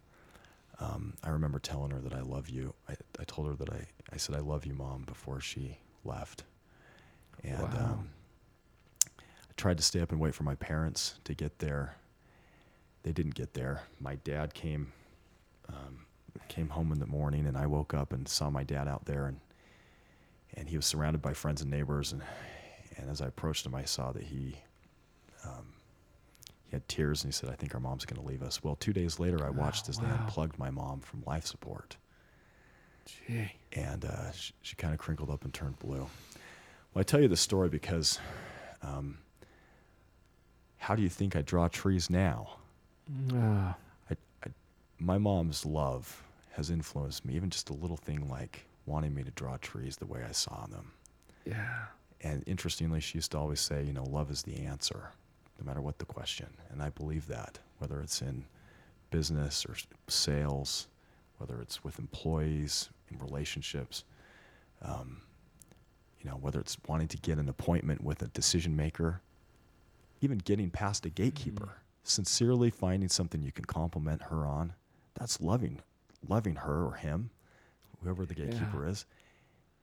Um, 0.81 1.15
I 1.23 1.31
remember 1.31 1.59
telling 1.59 1.91
her 1.93 2.01
that 2.01 2.15
I 2.15 2.21
love 2.23 2.49
you. 2.49 2.75
I, 2.89 2.95
I 3.21 3.25
told 3.25 3.49
her 3.49 3.55
that 3.55 3.71
I, 3.73 3.87
I 4.13 4.17
said 4.17 4.35
I 4.35 4.41
love 4.41 4.67
you, 4.67 4.75
mom, 4.75 5.03
before 5.05 5.41
she 5.41 5.79
left. 6.05 6.45
And 7.43 7.61
Wow. 7.61 7.69
um, 7.75 8.11
I 9.49 9.53
tried 9.57 9.77
to 9.77 9.83
stay 9.85 10.01
up 10.01 10.11
and 10.13 10.21
wait 10.21 10.35
for 10.35 10.43
my 10.43 10.55
parents 10.57 11.15
to 11.25 11.35
get 11.35 11.59
there. 11.61 11.97
They 13.03 13.13
didn't 13.13 13.35
get 13.35 13.55
there. 13.55 13.83
My 14.01 14.17
dad 14.17 14.55
came 14.55 14.93
um, 15.69 16.07
came 16.49 16.71
home 16.71 16.93
in 16.93 16.99
the 16.99 17.07
morning, 17.07 17.47
and 17.47 17.57
I 17.57 17.67
woke 17.67 17.95
up 17.95 18.13
and 18.13 18.29
saw 18.29 18.51
my 18.51 18.65
dad 18.65 18.89
out 18.89 19.05
there, 19.07 19.27
and 19.27 19.41
and 20.55 20.69
he 20.69 20.77
was 20.77 20.87
surrounded 20.87 21.23
by 21.23 21.35
friends 21.35 21.63
and 21.63 21.71
neighbors, 21.71 22.13
and 22.13 22.23
and 22.97 23.11
as 23.11 23.21
I 23.21 23.27
approached 23.27 23.67
him, 23.67 23.75
I 23.75 23.85
saw 23.85 24.13
that 24.13 24.25
he 24.25 24.59
um, 25.45 25.74
he 25.74 25.74
had 26.75 26.89
tears, 26.89 27.25
and 27.25 27.33
he 27.33 27.37
said, 27.37 27.49
"I 27.51 27.55
think 27.55 27.75
our 27.75 27.81
mom's 27.81 28.05
going 28.05 28.21
to 28.21 28.27
leave 28.27 28.43
us." 28.43 28.63
Well, 28.63 28.77
two 28.77 28.93
days 28.93 29.19
later, 29.19 29.45
I 29.45 29.51
watched 29.51 29.87
Oh, 29.87 29.91
as 29.91 29.99
they 29.99 30.07
unplugged 30.07 30.59
my 30.59 30.71
mom 30.71 31.01
from 31.01 31.23
life 31.27 31.47
support 31.47 31.97
Gee. 33.07 33.53
and 33.73 34.05
uh, 34.05 34.31
she, 34.33 34.53
she 34.63 34.77
kind 34.77 34.93
of 34.95 35.01
crinkled 35.01 35.31
up 35.31 35.45
and 35.45 35.53
turned 35.53 35.79
blue. 35.79 36.07
Well, 36.93 37.01
I 37.01 37.03
tell 37.03 37.21
you 37.21 37.29
this 37.29 37.41
story 37.41 37.69
because 37.69 38.19
um, 38.83 39.19
how 40.79 40.95
do 40.95 41.03
you 41.03 41.09
think 41.09 41.35
I 41.37 41.43
draw 41.43 41.69
trees 41.69 42.09
now? 42.11 42.57
Ah, 43.35 43.77
I, 44.11 44.17
I, 44.45 44.49
my 44.99 45.19
mom's 45.19 45.65
love 45.67 46.23
has 46.53 46.71
influenced 46.71 47.25
me, 47.25 47.35
even 47.35 47.51
just 47.51 47.69
a 47.71 47.75
little 47.75 47.97
thing 47.97 48.29
like 48.29 48.65
wanting 48.87 49.15
me 49.15 49.23
to 49.25 49.31
draw 49.33 49.57
trees 49.59 49.97
the 49.97 50.07
way 50.07 50.23
I 50.29 50.33
saw 50.33 50.67
them. 50.67 50.93
yeah. 51.45 51.87
And 52.23 52.43
interestingly, 52.47 53.01
she 53.01 53.19
used 53.19 53.33
to 53.33 53.39
always 53.39 53.61
say, 53.61 53.83
you 53.83 53.93
know, 53.93 54.05
love 54.05 54.31
is 54.31 54.43
the 54.43 54.57
answer, 54.65 55.11
no 55.59 55.65
matter 55.65 55.81
what 55.81 55.99
the 55.99 56.05
question. 56.05 56.49
And 56.71 56.83
I 56.83 56.91
believe 56.91 57.27
that, 57.29 57.59
whether 57.79 58.01
it's 58.01 58.21
in 58.23 58.45
business 59.11 59.65
or 59.67 59.77
sales, 60.09 60.89
whether 61.39 61.61
it's 61.61 61.85
with 61.85 61.99
employees, 61.99 62.91
in 63.11 63.19
relationships, 63.19 64.05
um, 64.83 65.23
you 66.21 66.31
know, 66.31 66.37
whether 66.37 66.61
it's 66.61 66.77
wanting 66.87 67.09
to 67.09 67.17
get 67.19 67.39
an 67.39 67.49
appointment 67.49 68.03
with 68.03 68.23
a 68.23 68.29
decision 68.29 68.75
maker, 68.75 69.21
even 70.21 70.39
getting 70.39 70.71
past 70.71 71.05
a 71.07 71.11
gatekeeper, 71.11 71.77
sincerely 72.03 72.71
finding 72.71 73.09
something 73.09 73.43
you 73.43 73.53
can 73.53 73.65
compliment 73.65 74.23
her 74.23 74.47
on, 74.47 74.73
that's 75.15 75.41
loving, 75.41 75.81
loving 76.27 76.57
her 76.57 76.85
or 76.85 76.95
him, 76.95 77.31
whoever 78.03 78.25
the 78.25 78.35
gatekeeper 78.35 78.89
is. 78.89 79.05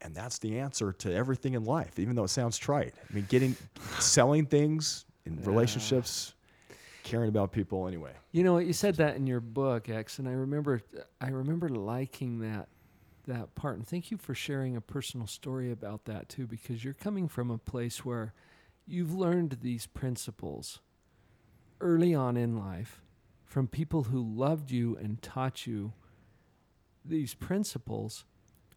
And 0.01 0.15
that's 0.15 0.39
the 0.39 0.59
answer 0.59 0.91
to 0.93 1.13
everything 1.13 1.53
in 1.53 1.63
life, 1.63 1.99
even 1.99 2.15
though 2.15 2.23
it 2.23 2.29
sounds 2.29 2.57
trite. 2.57 2.95
I 3.07 3.13
mean, 3.13 3.27
getting, 3.29 3.55
selling 3.99 4.47
things 4.47 5.05
in 5.25 5.41
relationships, 5.43 6.33
caring 7.03 7.29
about 7.29 7.51
people. 7.51 7.87
Anyway, 7.87 8.11
You 8.31 8.43
know? 8.43 8.57
You 8.57 8.73
said 8.73 8.95
that 8.95 9.15
in 9.15 9.27
your 9.27 9.39
book, 9.39 9.89
X, 9.89 10.19
and 10.19 10.27
I 10.27 10.33
remember, 10.33 10.81
I 11.19 11.29
remember 11.29 11.69
liking 11.69 12.39
that, 12.39 12.67
that 13.27 13.53
part. 13.55 13.77
And 13.77 13.87
thank 13.87 14.11
you 14.11 14.17
for 14.17 14.33
sharing 14.33 14.75
a 14.75 14.81
personal 14.81 15.27
story 15.27 15.71
about 15.71 16.05
that 16.05 16.29
too, 16.29 16.47
because 16.47 16.83
you're 16.83 16.93
coming 16.93 17.27
from 17.27 17.51
a 17.51 17.57
place 17.57 18.03
where 18.05 18.33
you've 18.87 19.13
learned 19.13 19.59
these 19.61 19.85
principles 19.85 20.79
early 21.79 22.13
on 22.13 22.37
in 22.37 22.57
life 22.57 23.01
from 23.45 23.67
people 23.67 24.03
who 24.03 24.21
loved 24.21 24.71
you 24.71 24.95
and 24.97 25.21
taught 25.21 25.67
you 25.67 25.93
these 27.03 27.33
principles, 27.33 28.25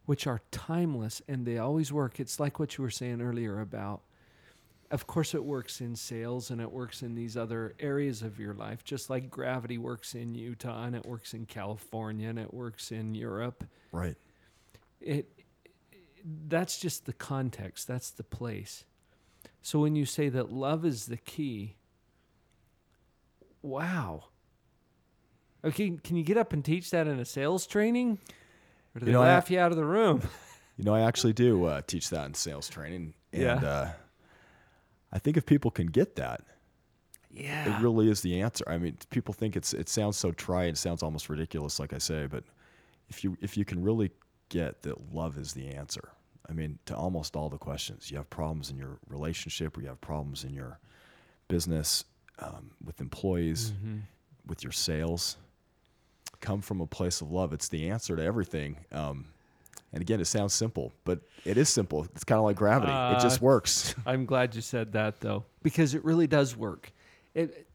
which 0.05 0.27
are 0.27 0.41
timeless 0.51 1.21
and 1.27 1.45
they 1.45 1.57
always 1.57 1.93
work. 1.93 2.19
It's 2.19 2.39
like 2.39 2.59
what 2.59 2.77
you 2.77 2.83
were 2.83 2.89
saying 2.89 3.21
earlier 3.21 3.59
about 3.59 4.01
of 4.95 5.05
course 5.07 5.35
it 5.35 5.43
works 5.43 5.81
in 5.81 5.95
sales 5.95 6.49
and 6.49 6.59
it 6.61 6.71
works 6.71 7.03
in 7.03 7.13
these 7.15 7.35
other 7.37 7.75
areas 7.79 8.21
of 8.23 8.39
your 8.39 8.53
life 8.53 8.83
just 8.83 9.09
like 9.09 9.29
gravity 9.29 9.77
works 9.77 10.15
in 10.15 10.33
utah 10.33 10.85
and 10.85 10.95
it 10.95 11.05
works 11.05 11.33
in 11.33 11.45
california 11.45 12.29
and 12.29 12.39
it 12.39 12.53
works 12.53 12.91
in 12.91 13.13
europe 13.13 13.63
right. 13.91 14.15
it 15.01 15.29
that's 16.47 16.79
just 16.79 17.05
the 17.05 17.13
context 17.13 17.87
that's 17.87 18.09
the 18.09 18.23
place 18.23 18.85
so 19.61 19.79
when 19.79 19.95
you 19.95 20.05
say 20.05 20.29
that 20.29 20.51
love 20.51 20.85
is 20.85 21.05
the 21.07 21.17
key 21.17 21.75
wow 23.61 24.23
okay 25.63 25.91
can 26.03 26.15
you 26.15 26.23
get 26.23 26.37
up 26.37 26.53
and 26.53 26.63
teach 26.63 26.89
that 26.91 27.07
in 27.07 27.19
a 27.19 27.25
sales 27.25 27.65
training 27.67 28.17
or 28.95 28.99
do 28.99 29.05
You 29.05 29.11
they 29.11 29.11
know, 29.11 29.21
I- 29.23 29.27
laugh 29.27 29.51
you 29.51 29.59
out 29.59 29.71
of 29.71 29.77
the 29.77 29.85
room 29.85 30.21
You 30.77 30.83
know, 30.83 30.93
I 30.93 31.03
actually 31.07 31.31
do 31.31 31.63
uh, 31.63 31.81
teach 31.87 32.09
that 32.09 32.25
in 32.25 32.33
sales 32.33 32.67
training. 32.67 33.13
And 33.31 33.41
Yeah. 33.41 33.53
uh, 33.65 33.91
I 35.15 35.19
think 35.19 35.37
if 35.37 35.45
people 35.45 35.71
can 35.71 35.87
get 35.87 36.15
that, 36.17 36.41
yeah 37.31 37.65
it 37.69 37.81
really 37.81 38.09
is 38.09 38.21
the 38.21 38.41
answer. 38.41 38.63
I 38.67 38.77
mean, 38.77 38.97
people 39.09 39.33
think 39.33 39.55
it's 39.55 39.73
it 39.73 39.89
sounds 39.89 40.17
so 40.17 40.31
trite, 40.31 40.69
it 40.69 40.77
sounds 40.77 41.01
almost 41.03 41.29
ridiculous, 41.29 41.79
like 41.79 41.93
I 41.93 41.99
say, 41.99 42.27
but 42.27 42.43
if 43.09 43.23
you 43.23 43.37
if 43.41 43.55
you 43.57 43.65
can 43.65 43.81
really 43.81 44.11
get 44.49 44.81
that 44.83 45.13
love 45.13 45.37
is 45.37 45.53
the 45.53 45.67
answer, 45.69 46.09
I 46.49 46.53
mean, 46.53 46.77
to 46.85 46.95
almost 46.95 47.35
all 47.35 47.49
the 47.49 47.57
questions, 47.57 48.11
you 48.11 48.17
have 48.17 48.29
problems 48.29 48.69
in 48.69 48.77
your 48.77 48.99
relationship, 49.07 49.77
or 49.77 49.81
you 49.81 49.87
have 49.87 50.01
problems 50.01 50.43
in 50.43 50.53
your 50.53 50.79
business, 51.47 52.03
um, 52.39 52.71
with 52.83 52.99
employees, 53.01 53.71
Mm-hmm. 53.71 53.97
with 54.47 54.63
your 54.63 54.71
sales, 54.73 55.37
come 56.41 56.61
from 56.61 56.81
a 56.81 56.87
place 56.87 57.21
of 57.21 57.31
love. 57.31 57.53
It's 57.53 57.69
the 57.69 57.89
answer 57.89 58.15
to 58.15 58.23
everything. 58.23 58.77
Um, 58.91 59.25
and 59.95 60.01
again, 60.01 60.19
it 60.21 60.25
sounds 60.25 60.53
simple, 60.53 60.91
but 61.05 61.21
it 61.45 61.57
is 61.57 61.69
simple. 61.69 62.03
It's 62.13 62.23
kind 62.23 62.37
of 62.37 62.45
like 62.45 62.57
gravity. 62.57 62.91
it 62.91 63.19
just 63.21 63.41
Uh, 63.41 63.45
works. 63.45 63.95
I'm 64.05 64.25
glad 64.25 64.53
you 64.53 64.61
said 64.61 64.91
that 64.91 65.21
though, 65.21 65.45
because 65.63 65.95
it 65.95 66.05
really 66.05 66.27
does 66.27 66.55
work. 66.55 66.91
It, 67.33 67.65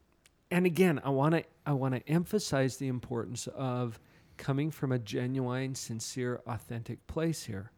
and 0.53 0.67
again, 0.67 1.01
I 1.03 1.11
want 1.11 1.35
to 1.35 1.45
I 1.67 1.73
want 1.73 1.95
to 1.95 2.09
emphasize 2.09 2.77
the 2.77 2.89
importance 2.89 3.47
of 3.49 3.99
coming 4.37 4.71
from 4.71 4.93
a 4.93 4.99
genuine, 4.99 5.75
sincere, 5.75 6.41
authentic 6.47 7.07
place 7.07 7.45
here. 7.45 7.73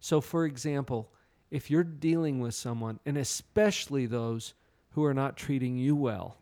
So, 0.00 0.20
for 0.20 0.44
example, 0.44 1.10
if 1.50 1.70
you're 1.70 1.84
dealing 1.84 2.40
with 2.40 2.54
someone, 2.54 2.98
and 3.06 3.16
especially 3.18 4.06
those 4.06 4.54
who 4.90 5.04
are 5.04 5.14
not 5.14 5.36
treating 5.36 5.76
you 5.76 5.94
well, 5.96 6.36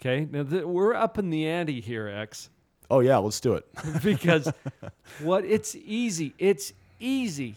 okay, 0.00 0.26
now 0.30 0.42
th- 0.44 0.64
we're 0.64 0.94
up 0.94 1.18
in 1.18 1.30
the 1.30 1.46
ante 1.46 1.80
here, 1.80 2.08
X 2.08 2.50
Oh 2.90 3.00
yeah, 3.00 3.16
let's 3.18 3.40
do 3.40 3.54
it. 3.54 3.66
because 4.02 4.52
what 5.20 5.44
it's 5.44 5.74
easy 5.74 6.34
it's 6.38 6.72
easy 7.00 7.56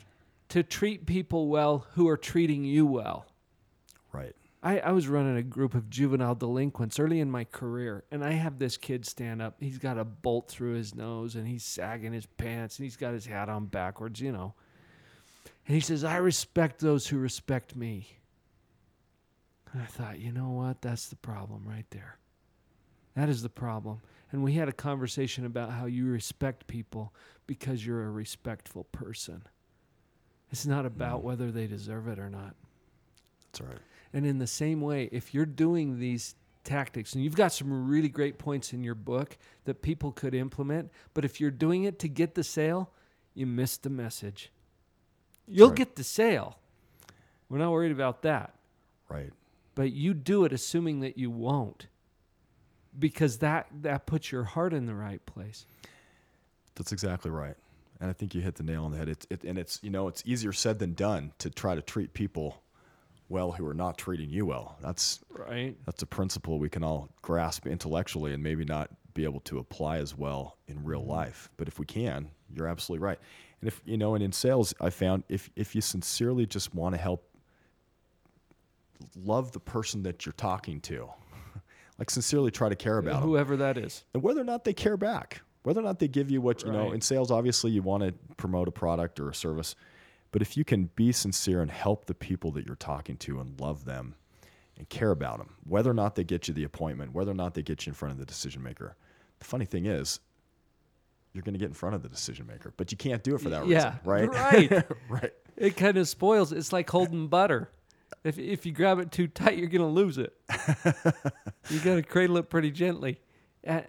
to 0.50 0.64
treat 0.64 1.06
people 1.06 1.48
well 1.48 1.86
who 1.94 2.08
are 2.08 2.18
treating 2.18 2.64
you 2.64 2.86
well 2.86 3.26
right. 4.12 4.34
I, 4.64 4.80
I 4.80 4.92
was 4.92 5.08
running 5.08 5.38
a 5.38 5.44
group 5.44 5.76
of 5.76 5.90
juvenile 5.90 6.36
delinquents 6.36 7.00
early 7.00 7.20
in 7.20 7.30
my 7.30 7.44
career 7.44 8.04
and 8.12 8.24
i 8.24 8.32
have 8.32 8.58
this 8.58 8.78
kid 8.78 9.06
stand 9.06 9.42
up 9.42 9.56
he's 9.60 9.78
got 9.78 9.98
a 9.98 10.04
bolt 10.06 10.48
through 10.50 10.74
his 10.74 10.96
nose 10.96 11.36
and 11.36 11.48
he's 11.48 11.64
sagging 11.64 12.14
his 12.14 12.26
pants 12.26 12.78
and 12.80 12.86
he's 12.86 12.98
got 12.98 13.14
his 13.14 13.26
hat 13.26 13.50
on 13.50 13.66
backwards 13.66 14.20
you 14.20 14.32
know 14.32 14.54
and 15.68 15.76
he 15.76 15.82
says 15.82 16.04
i 16.04 16.18
respect 16.18 16.80
those 16.80 17.08
who 17.08 17.18
respect 17.18 17.76
me 17.76 18.08
and 19.72 19.82
i 19.82 19.86
thought 19.86 20.20
you 20.20 20.32
know 20.32 20.50
what 20.50 20.82
that's 20.82 21.08
the 21.08 21.16
problem 21.18 21.64
right 21.66 21.86
there 21.92 22.18
That 23.16 23.30
is 23.30 23.42
the 23.42 23.50
problem. 23.50 24.02
And 24.32 24.44
we 24.44 24.54
had 24.54 24.68
a 24.68 24.74
conversation 24.74 25.46
about 25.46 25.72
how 25.72 25.86
you 25.86 26.06
respect 26.08 26.68
people 26.68 27.14
because 27.46 27.86
you're 27.86 28.04
a 28.04 28.12
respectful 28.12 28.84
person. 28.86 29.44
It's 30.52 30.66
not 30.66 30.86
about 30.86 31.22
Mm. 31.22 31.24
whether 31.24 31.52
they 31.52 31.68
deserve 31.68 32.08
it 32.08 32.20
or 32.20 32.30
not. 32.30 32.56
That's 33.52 33.62
right. 33.62 33.80
And 34.14 34.26
in 34.26 34.38
the 34.40 34.48
same 34.48 34.82
way, 34.82 35.10
if 35.12 35.34
you're 35.34 35.46
doing 35.46 36.00
these 36.00 36.36
tactics, 36.64 37.14
and 37.14 37.24
you've 37.24 37.36
got 37.36 37.54
some 37.54 37.88
really 37.88 38.10
great 38.10 38.38
points 38.38 38.74
in 38.74 38.84
your 38.84 38.96
book 38.96 39.38
that 39.64 39.82
people 39.82 40.12
could 40.12 40.34
implement, 40.34 40.92
but 41.14 41.24
if 41.24 41.40
you're 41.40 41.52
doing 41.52 41.84
it 41.84 41.98
to 42.00 42.10
get 42.10 42.36
the 42.36 42.44
sale, 42.44 42.92
you 43.34 43.46
missed 43.46 43.84
the 43.84 43.90
message. 43.90 44.52
You'll 45.48 45.70
right. 45.70 45.78
get 45.78 45.96
the 45.96 46.04
sale. 46.04 46.60
We're 47.50 47.60
not 47.60 47.72
worried 47.72 47.94
about 47.94 48.22
that. 48.24 48.54
Right. 49.08 49.32
But 49.76 49.94
you 49.94 50.14
do 50.14 50.44
it 50.44 50.52
assuming 50.52 51.00
that 51.00 51.18
you 51.18 51.30
won't. 51.32 51.88
Because 52.98 53.38
that 53.40 53.68
that 53.82 54.06
puts 54.06 54.32
your 54.32 54.44
heart 54.44 54.74
in 54.74 54.86
the 54.86 54.96
right 54.96 55.24
place. 55.26 55.66
That's 56.76 56.92
exactly 56.92 57.32
right. 57.32 57.56
And 58.00 58.10
I 58.10 58.14
think 58.14 58.36
you 58.36 58.42
hit 58.42 58.56
the 58.56 58.64
nail 58.64 58.86
on 58.86 58.92
the 58.92 58.98
head. 58.98 59.10
It's 59.10 59.28
it, 59.30 59.44
and 59.44 59.58
it's 59.58 59.80
you 59.84 59.90
know 59.90 60.08
it's 60.08 60.24
easier 60.26 60.54
said 60.54 60.80
than 60.80 60.94
done 60.94 61.34
to 61.40 61.50
try 61.50 61.76
to 61.76 61.82
treat 61.82 62.14
people 62.14 62.62
well 63.30 63.52
who 63.52 63.68
are 63.68 63.74
not 63.74 63.98
treating 63.98 64.30
you 64.30 64.46
well. 64.46 64.78
That's 64.82 65.20
Right? 65.30 65.76
that's 65.86 66.02
a 66.02 66.06
principle 66.08 66.60
we 66.60 66.70
can 66.70 66.84
all 66.84 67.10
grasp 67.22 67.68
intellectually 67.68 68.34
and 68.34 68.42
maybe 68.42 68.64
not 68.64 68.90
be 69.14 69.24
able 69.24 69.40
to 69.42 69.58
apply 69.58 69.98
as 69.98 70.16
well 70.16 70.58
in 70.68 70.84
real 70.84 71.02
mm-hmm. 71.02 71.12
life. 71.12 71.50
But 71.58 71.68
if 71.68 71.80
we 71.80 71.86
can, 71.86 72.30
you're 72.54 72.68
absolutely 72.68 73.04
right. 73.04 73.20
And 73.62 73.68
if 73.68 73.82
you 73.86 73.98
know, 73.98 74.16
and 74.16 74.24
in 74.24 74.32
sales, 74.32 74.74
I 74.80 74.92
found 74.92 75.24
if 75.28 75.50
if 75.56 75.76
you 75.76 75.82
sincerely 75.82 76.46
just 76.46 76.74
want 76.74 76.96
to 76.96 77.02
help, 77.02 77.28
love 79.16 79.52
the 79.52 79.60
person 79.60 80.04
that 80.04 80.26
you're 80.26 80.34
talking 80.34 80.80
to, 80.82 81.10
like 82.00 82.10
sincerely 82.10 82.52
try 82.52 82.70
to 82.70 82.76
care 82.76 82.98
about 82.98 83.22
them, 83.22 83.30
Whoever 83.30 83.58
that 83.58 83.78
is. 83.78 84.04
and 84.14 84.22
whether 84.24 84.42
or 84.42 84.46
not 84.46 84.64
they 84.64 84.74
care 84.74 84.98
back, 84.98 85.42
whether 85.64 85.80
or 85.80 85.84
not 85.84 86.00
they 86.00 86.08
give 86.08 86.30
you 86.32 86.42
what 86.42 86.64
you 86.64 86.72
know. 86.72 86.92
In 86.92 87.02
sales, 87.02 87.32
obviously, 87.32 87.72
you 87.72 87.82
want 87.82 88.04
to 88.04 88.14
promote 88.36 88.68
a 88.68 88.72
product 88.72 89.20
or 89.20 89.30
a 89.30 89.36
service, 89.36 89.76
but 90.32 90.42
if 90.42 90.56
you 90.58 90.64
can 90.64 90.90
be 90.96 91.12
sincere 91.12 91.62
and 91.62 91.72
help 91.72 92.06
the 92.06 92.14
people 92.14 92.52
that 92.52 92.66
you're 92.66 92.76
talking 92.76 93.18
to 93.18 93.40
and 93.40 93.60
love 93.60 93.86
them 93.86 94.16
and 94.78 94.88
care 94.90 95.12
about 95.12 95.40
them, 95.40 95.56
whether 95.66 95.90
or 95.90 95.94
not 95.96 96.16
they 96.16 96.24
get 96.24 96.48
you 96.48 96.54
the 96.54 96.64
appointment, 96.64 97.14
whether 97.14 97.32
or 97.32 97.36
not 97.36 97.54
they 97.56 97.64
get 97.64 97.86
you 97.86 97.90
in 97.92 97.94
front 97.96 98.12
of 98.12 98.20
the 98.20 98.26
decision 98.26 98.62
maker. 98.62 98.96
The 99.40 99.46
funny 99.46 99.66
thing 99.66 99.86
is, 99.88 100.20
you're 101.34 101.44
going 101.44 101.54
to 101.54 101.60
get 101.60 101.68
in 101.68 101.74
front 101.74 101.96
of 101.96 102.02
the 102.04 102.10
decision 102.10 102.48
maker, 102.48 102.74
but 102.78 102.92
you 102.92 102.98
can't 102.98 103.24
do 103.24 103.36
it 103.36 103.42
for 103.42 103.50
that 103.50 103.68
Yeah, 103.68 103.96
reason, 104.06 104.30
right? 104.30 104.30
right. 104.30 104.84
right. 105.10 105.32
It 105.56 105.78
kind 105.78 105.98
of 105.98 106.08
spoils. 106.08 106.52
It's 106.52 106.72
like 106.72 106.90
holding 106.90 107.28
butter. 107.28 107.70
If 108.24 108.38
if 108.40 108.66
you 108.66 108.72
grab 108.72 109.00
it 109.00 109.12
too 109.12 109.28
tight, 109.28 109.58
you're 109.58 109.68
gonna 109.70 109.88
lose 109.88 110.18
it. 110.18 110.34
you 111.70 111.80
gotta 111.80 112.04
cradle 112.04 112.38
it 112.38 112.50
pretty 112.50 112.72
gently, 112.72 113.20
and 113.64 113.86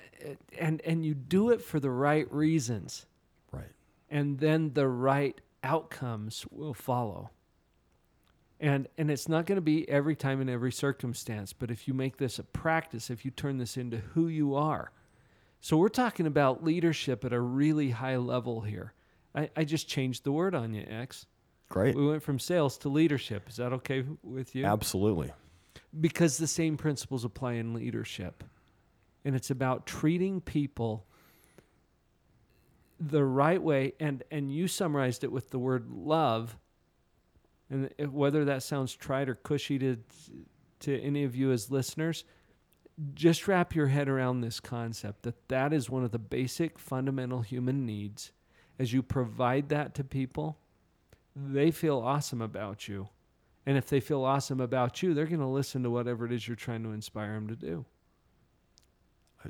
and 0.58 0.80
and 0.82 1.04
you 1.04 1.14
do 1.14 1.50
it 1.50 1.62
for 1.62 1.80
the 1.80 1.90
right 1.90 2.30
reasons, 2.32 3.06
Right. 3.52 3.72
and 4.10 4.38
then 4.38 4.72
the 4.74 4.86
right 4.88 5.40
outcomes 5.64 6.46
will 6.50 6.74
follow. 6.74 7.30
And 8.60 8.88
and 8.98 9.10
it's 9.10 9.28
not 9.28 9.46
going 9.46 9.56
to 9.56 9.62
be 9.62 9.88
every 9.88 10.16
time 10.16 10.40
in 10.40 10.48
every 10.48 10.72
circumstance, 10.72 11.52
but 11.52 11.70
if 11.70 11.86
you 11.86 11.94
make 11.94 12.16
this 12.16 12.38
a 12.40 12.42
practice, 12.44 13.08
if 13.08 13.24
you 13.24 13.30
turn 13.30 13.58
this 13.58 13.76
into 13.76 13.98
who 13.98 14.26
you 14.26 14.54
are. 14.56 14.90
So 15.60 15.76
we're 15.76 15.88
talking 15.88 16.26
about 16.26 16.64
leadership 16.64 17.24
at 17.24 17.32
a 17.32 17.40
really 17.40 17.90
high 17.90 18.16
level 18.16 18.62
here. 18.62 18.94
I, 19.34 19.50
I 19.56 19.64
just 19.64 19.88
changed 19.88 20.24
the 20.24 20.32
word 20.32 20.54
on 20.56 20.74
you, 20.74 20.84
X. 20.88 21.26
Great. 21.68 21.96
We 21.96 22.06
went 22.06 22.22
from 22.22 22.38
sales 22.38 22.78
to 22.78 22.88
leadership. 22.88 23.48
Is 23.48 23.56
that 23.56 23.72
okay 23.74 24.04
with 24.22 24.54
you? 24.54 24.64
Absolutely. 24.64 25.32
Because 25.98 26.38
the 26.38 26.46
same 26.46 26.76
principles 26.76 27.24
apply 27.24 27.54
in 27.54 27.74
leadership. 27.74 28.42
And 29.24 29.34
it's 29.34 29.50
about 29.50 29.86
treating 29.86 30.40
people 30.40 31.06
the 33.00 33.24
right 33.24 33.62
way 33.62 33.92
and 34.00 34.24
and 34.30 34.52
you 34.52 34.66
summarized 34.66 35.22
it 35.22 35.30
with 35.30 35.50
the 35.50 35.58
word 35.58 35.88
love. 35.90 36.56
And 37.70 37.90
whether 38.12 38.46
that 38.46 38.62
sounds 38.62 38.94
trite 38.94 39.28
or 39.28 39.34
cushy 39.34 39.78
to 39.78 39.98
to 40.80 41.00
any 41.00 41.24
of 41.24 41.36
you 41.36 41.52
as 41.52 41.70
listeners, 41.70 42.24
just 43.14 43.46
wrap 43.46 43.74
your 43.74 43.88
head 43.88 44.08
around 44.08 44.40
this 44.40 44.60
concept 44.60 45.22
that 45.22 45.48
that 45.48 45.72
is 45.72 45.90
one 45.90 46.04
of 46.04 46.12
the 46.12 46.18
basic 46.18 46.78
fundamental 46.78 47.42
human 47.42 47.84
needs. 47.84 48.32
As 48.78 48.92
you 48.92 49.02
provide 49.02 49.68
that 49.70 49.94
to 49.96 50.04
people, 50.04 50.58
they 51.46 51.70
feel 51.70 51.98
awesome 51.98 52.42
about 52.42 52.88
you. 52.88 53.08
And 53.66 53.76
if 53.76 53.86
they 53.86 54.00
feel 54.00 54.24
awesome 54.24 54.60
about 54.60 55.02
you, 55.02 55.12
they're 55.12 55.26
going 55.26 55.40
to 55.40 55.46
listen 55.46 55.82
to 55.82 55.90
whatever 55.90 56.24
it 56.24 56.32
is 56.32 56.48
you're 56.48 56.56
trying 56.56 56.82
to 56.84 56.92
inspire 56.92 57.34
them 57.34 57.48
to 57.48 57.56
do. 57.56 57.84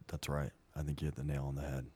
That's 0.09 0.29
right. 0.29 0.51
I 0.77 0.83
think 0.83 1.01
you 1.01 1.07
hit 1.07 1.17
the 1.17 1.25
nail 1.25 1.45
on 1.47 1.55
the 1.55 1.63
head. 1.63 1.87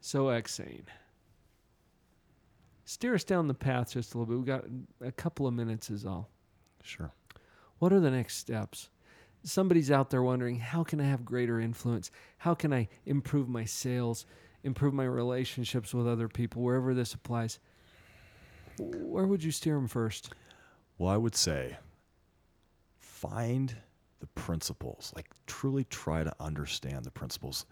So, 0.00 0.26
Eksayn, 0.26 0.82
steer 2.84 3.14
us 3.14 3.24
down 3.24 3.46
the 3.46 3.54
path 3.54 3.92
just 3.92 4.14
a 4.14 4.18
little 4.18 4.26
bit. 4.26 4.38
We've 4.38 4.46
got 4.46 4.64
a 5.06 5.12
couple 5.12 5.46
of 5.46 5.54
minutes, 5.54 5.90
is 5.90 6.04
all. 6.04 6.28
Sure. 6.82 7.12
What 7.78 7.92
are 7.92 8.00
the 8.00 8.10
next 8.10 8.38
steps? 8.38 8.88
Somebody's 9.44 9.90
out 9.90 10.10
there 10.10 10.22
wondering, 10.22 10.58
how 10.58 10.82
can 10.82 11.00
I 11.00 11.04
have 11.04 11.24
greater 11.24 11.60
influence? 11.60 12.10
How 12.38 12.54
can 12.54 12.72
I 12.72 12.88
improve 13.06 13.48
my 13.48 13.64
sales, 13.64 14.26
improve 14.64 14.94
my 14.94 15.04
relationships 15.04 15.94
with 15.94 16.06
other 16.06 16.28
people, 16.28 16.62
wherever 16.62 16.94
this 16.94 17.14
applies? 17.14 17.58
Where 18.78 19.26
would 19.26 19.42
you 19.42 19.50
steer 19.50 19.74
them 19.74 19.88
first? 19.88 20.32
Well, 20.98 21.10
I 21.10 21.16
would 21.16 21.34
say 21.34 21.76
find 23.00 23.74
the 24.20 24.26
principles, 24.28 25.12
like 25.16 25.26
truly 25.46 25.84
try 25.84 26.24
to 26.24 26.32
understand 26.40 27.04
the 27.04 27.10
principles. 27.10 27.66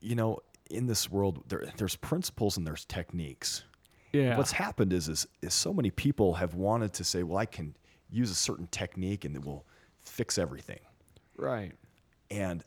You 0.00 0.14
know, 0.14 0.40
in 0.70 0.86
this 0.86 1.10
world, 1.10 1.44
there, 1.48 1.64
there's 1.76 1.96
principles 1.96 2.56
and 2.56 2.66
there's 2.66 2.84
techniques. 2.84 3.64
Yeah. 4.12 4.36
What's 4.36 4.52
happened 4.52 4.92
is, 4.92 5.08
is, 5.08 5.26
is 5.42 5.54
so 5.54 5.72
many 5.72 5.90
people 5.90 6.34
have 6.34 6.54
wanted 6.54 6.92
to 6.94 7.04
say, 7.04 7.22
well, 7.22 7.38
I 7.38 7.46
can 7.46 7.76
use 8.10 8.30
a 8.30 8.34
certain 8.34 8.68
technique 8.68 9.24
and 9.24 9.34
it 9.34 9.44
will 9.44 9.66
fix 10.02 10.38
everything. 10.38 10.80
right. 11.36 11.72
And 12.30 12.62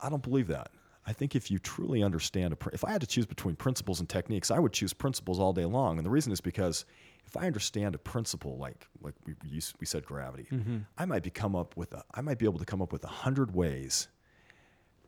I 0.00 0.08
don't 0.08 0.22
believe 0.22 0.48
that. 0.48 0.70
I 1.06 1.12
think 1.12 1.34
if 1.34 1.50
you 1.50 1.58
truly 1.58 2.02
understand, 2.02 2.52
a, 2.52 2.56
pr- 2.56 2.70
if 2.72 2.84
I 2.84 2.90
had 2.90 3.00
to 3.00 3.06
choose 3.06 3.26
between 3.26 3.56
principles 3.56 4.00
and 4.00 4.08
techniques, 4.08 4.50
I 4.50 4.58
would 4.58 4.72
choose 4.72 4.92
principles 4.92 5.40
all 5.40 5.52
day 5.52 5.64
long. 5.64 5.98
And 5.98 6.04
the 6.04 6.10
reason 6.10 6.32
is 6.32 6.40
because 6.40 6.84
if 7.26 7.36
I 7.36 7.46
understand 7.46 7.94
a 7.94 7.98
principle, 7.98 8.58
like 8.58 8.86
like 9.00 9.14
we 9.26 9.34
used, 9.48 9.76
we 9.80 9.86
said 9.86 10.04
gravity, 10.04 10.46
mm-hmm. 10.50 10.78
I 10.98 11.04
might 11.06 11.22
be 11.22 11.30
come 11.30 11.56
up 11.56 11.76
with 11.76 11.94
a, 11.94 12.02
I 12.14 12.20
might 12.20 12.38
be 12.38 12.44
able 12.44 12.58
to 12.58 12.64
come 12.64 12.82
up 12.82 12.92
with 12.92 13.04
a 13.04 13.08
hundred 13.08 13.54
ways 13.54 14.08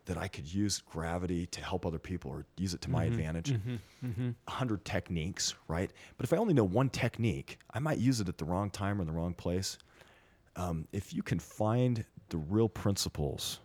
that 0.07 0.16
I 0.16 0.28
could 0.28 0.52
use 0.52 0.81
gravity 0.81 1.46
to 1.46 1.62
help 1.62 1.87
other 1.87 1.98
people 1.98 2.31
or 2.31 2.44
use 2.57 2.74
it 2.74 2.81
to 2.83 2.90
my 2.90 3.05
mm-hmm. 3.05 3.12
advantage. 3.12 3.52
Mm-hmm. 4.05 4.31
A 4.48 4.50
hundred 4.50 4.85
techniques, 4.85 5.55
right? 5.68 5.90
But 6.16 6.24
if 6.24 6.33
I 6.33 6.37
only 6.38 6.55
know 6.55 6.64
one 6.64 6.88
technique, 6.88 7.59
I 7.72 7.78
might 7.78 7.98
use 7.98 8.20
it 8.20 8.28
at 8.28 8.38
the 8.38 8.44
wrong 8.44 8.70
time 8.70 8.98
or 8.98 9.02
in 9.02 9.07
the 9.07 9.12
wrong 9.12 9.35
place. 9.35 9.78
Um, 10.57 10.87
if 10.92 11.14
you 11.14 11.22
can 11.22 11.38
find 11.38 12.05
the 12.28 12.38
real 12.38 12.68
principles 12.68 13.61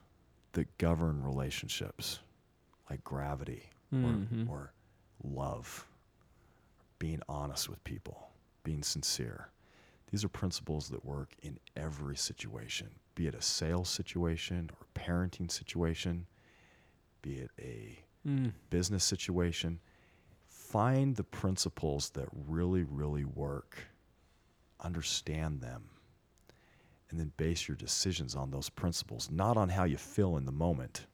that 0.58 0.76
govern 0.80 1.22
relationships, 1.24 2.18
like 2.90 3.04
gravity 3.04 3.62
or, 4.04 4.18
or 4.50 4.74
love, 5.24 5.86
being 6.98 7.22
honest 7.30 7.70
with 7.70 7.84
people, 7.84 8.30
being 8.64 8.82
sincere. 8.82 9.50
These 10.10 10.24
are 10.24 10.30
principles 10.30 10.90
that 10.90 11.06
work 11.06 11.36
in 11.44 11.60
every 11.76 12.16
situation, 12.18 12.90
be 13.14 13.28
it 13.28 13.36
a 13.36 13.42
sales 13.42 13.88
situation 13.88 14.72
or 14.74 14.88
a 14.88 15.00
parenting 15.00 15.52
situation, 15.52 16.26
be 17.22 17.36
it 17.38 17.52
a 17.60 18.00
Mm. 18.28 18.52
business 18.72 19.06
situation. 19.06 19.80
Find 20.50 21.16
the 21.16 21.24
principles 21.24 22.10
that 22.10 22.28
really, 22.48 22.84
really 22.84 23.24
work, 23.24 23.88
understand 24.82 25.62
them, 25.62 25.84
and 27.10 27.20
then 27.20 27.32
base 27.38 27.68
your 27.68 27.78
decisions 27.78 28.36
on 28.36 28.52
those 28.52 28.70
principles, 28.70 29.30
not 29.32 29.58
on 29.58 29.70
how 29.70 29.84
you 29.86 29.98
feel 29.98 30.38
in 30.38 30.46
the 30.46 30.52
moment. 30.52 31.06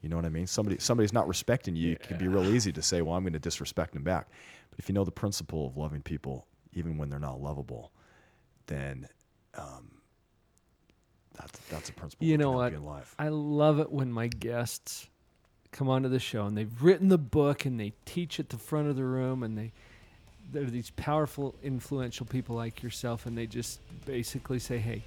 You 0.00 0.08
know 0.08 0.16
what 0.16 0.24
I 0.24 0.30
mean? 0.30 0.46
Somebody 0.46 0.78
somebody's 0.78 1.12
not 1.12 1.26
respecting 1.28 1.76
you, 1.76 1.92
it 1.92 2.02
can 2.02 2.18
be 2.18 2.28
real 2.28 2.54
easy 2.54 2.72
to 2.72 2.82
say, 2.82 3.00
"Well, 3.00 3.14
I'm 3.14 3.22
going 3.22 3.32
to 3.32 3.38
disrespect 3.38 3.94
them 3.94 4.02
back." 4.02 4.28
But 4.70 4.78
if 4.78 4.88
you 4.88 4.94
know 4.94 5.04
the 5.04 5.10
principle 5.10 5.66
of 5.66 5.76
loving 5.76 6.02
people, 6.02 6.46
even 6.74 6.98
when 6.98 7.08
they're 7.08 7.18
not 7.18 7.40
lovable, 7.40 7.90
then 8.66 9.08
um, 9.56 9.90
that's 11.34 11.58
that's 11.70 11.88
a 11.88 11.92
principle. 11.92 12.26
You 12.26 12.36
know 12.38 12.52
what? 12.52 12.72
You 12.72 12.78
in 12.78 12.84
life. 12.84 13.14
I 13.18 13.28
love 13.28 13.80
it 13.80 13.90
when 13.90 14.12
my 14.12 14.28
guests 14.28 15.08
come 15.72 15.88
onto 15.88 16.08
the 16.08 16.20
show 16.20 16.46
and 16.46 16.56
they've 16.56 16.82
written 16.82 17.08
the 17.08 17.18
book 17.18 17.64
and 17.64 17.80
they 17.80 17.92
teach 18.04 18.38
at 18.38 18.48
the 18.50 18.58
front 18.58 18.88
of 18.88 18.96
the 18.96 19.04
room 19.04 19.42
and 19.42 19.58
they 19.58 19.72
they're 20.54 20.64
these 20.64 20.90
powerful, 20.90 21.54
influential 21.62 22.24
people 22.24 22.56
like 22.56 22.82
yourself 22.82 23.26
and 23.26 23.36
they 23.36 23.46
just 23.46 23.80
basically 24.06 24.58
say, 24.58 24.78
"Hey, 24.78 25.02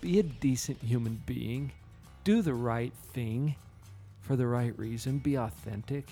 be 0.00 0.18
a 0.18 0.22
decent 0.22 0.82
human 0.82 1.22
being, 1.24 1.72
do 2.24 2.42
the 2.42 2.52
right 2.52 2.92
thing 3.14 3.54
for 4.20 4.36
the 4.36 4.46
right 4.46 4.76
reason, 4.78 5.18
be 5.18 5.36
authentic, 5.36 6.06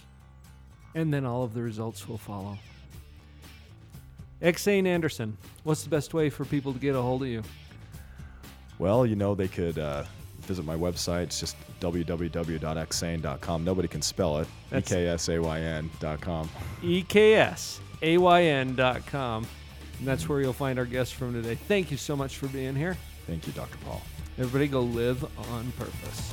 and 0.95 1.13
then 1.13 1.27
all 1.27 1.43
of 1.43 1.53
the 1.53 1.61
results 1.63 2.09
will 2.09 2.17
follow." 2.19 2.57
Eksayn 4.41 4.87
Anderson, 4.87 5.37
what's 5.65 5.83
the 5.83 5.91
best 5.91 6.15
way 6.15 6.31
for 6.31 6.45
people 6.47 6.73
to 6.73 6.79
get 6.79 6.95
a 6.97 7.03
hold 7.03 7.23
of 7.23 7.29
you? 7.29 7.43
Well, 8.79 9.05
you 9.05 9.15
know, 9.17 9.35
they 9.35 9.49
could 9.49 9.79
uh, 9.79 10.05
visit 10.43 10.65
my 10.65 10.77
website. 10.77 11.25
It's 11.25 11.41
just 11.41 11.57
www.eksayn.com. 11.81 13.65
Nobody 13.65 13.89
can 13.89 14.01
spell 14.01 14.39
it. 14.39 14.47
E 14.47 14.51
That's- 14.71 14.93
E-K-S-A-Y-N.com. 14.93 16.49
E 16.83 17.05
EKSAYN.com. 18.03 19.47
And 19.99 20.09
that's 20.09 20.29
where 20.29 20.41
you'll 20.41 20.53
find 20.53 20.79
our 20.79 20.87
guests 20.87 21.13
from 21.13 21.35
today. 21.35 21.55
Thank 21.55 21.91
you 21.91 21.97
so 21.97 22.17
much 22.17 22.39
for 22.39 22.49
being 22.49 22.75
here. 22.75 22.97
Thank 23.27 23.47
you, 23.47 23.53
Dr. 23.53 23.77
Paul. 23.85 24.01
Everybody 24.39 24.67
go 24.69 24.81
live 24.81 25.23
on 25.53 25.73
purpose. 25.73 26.33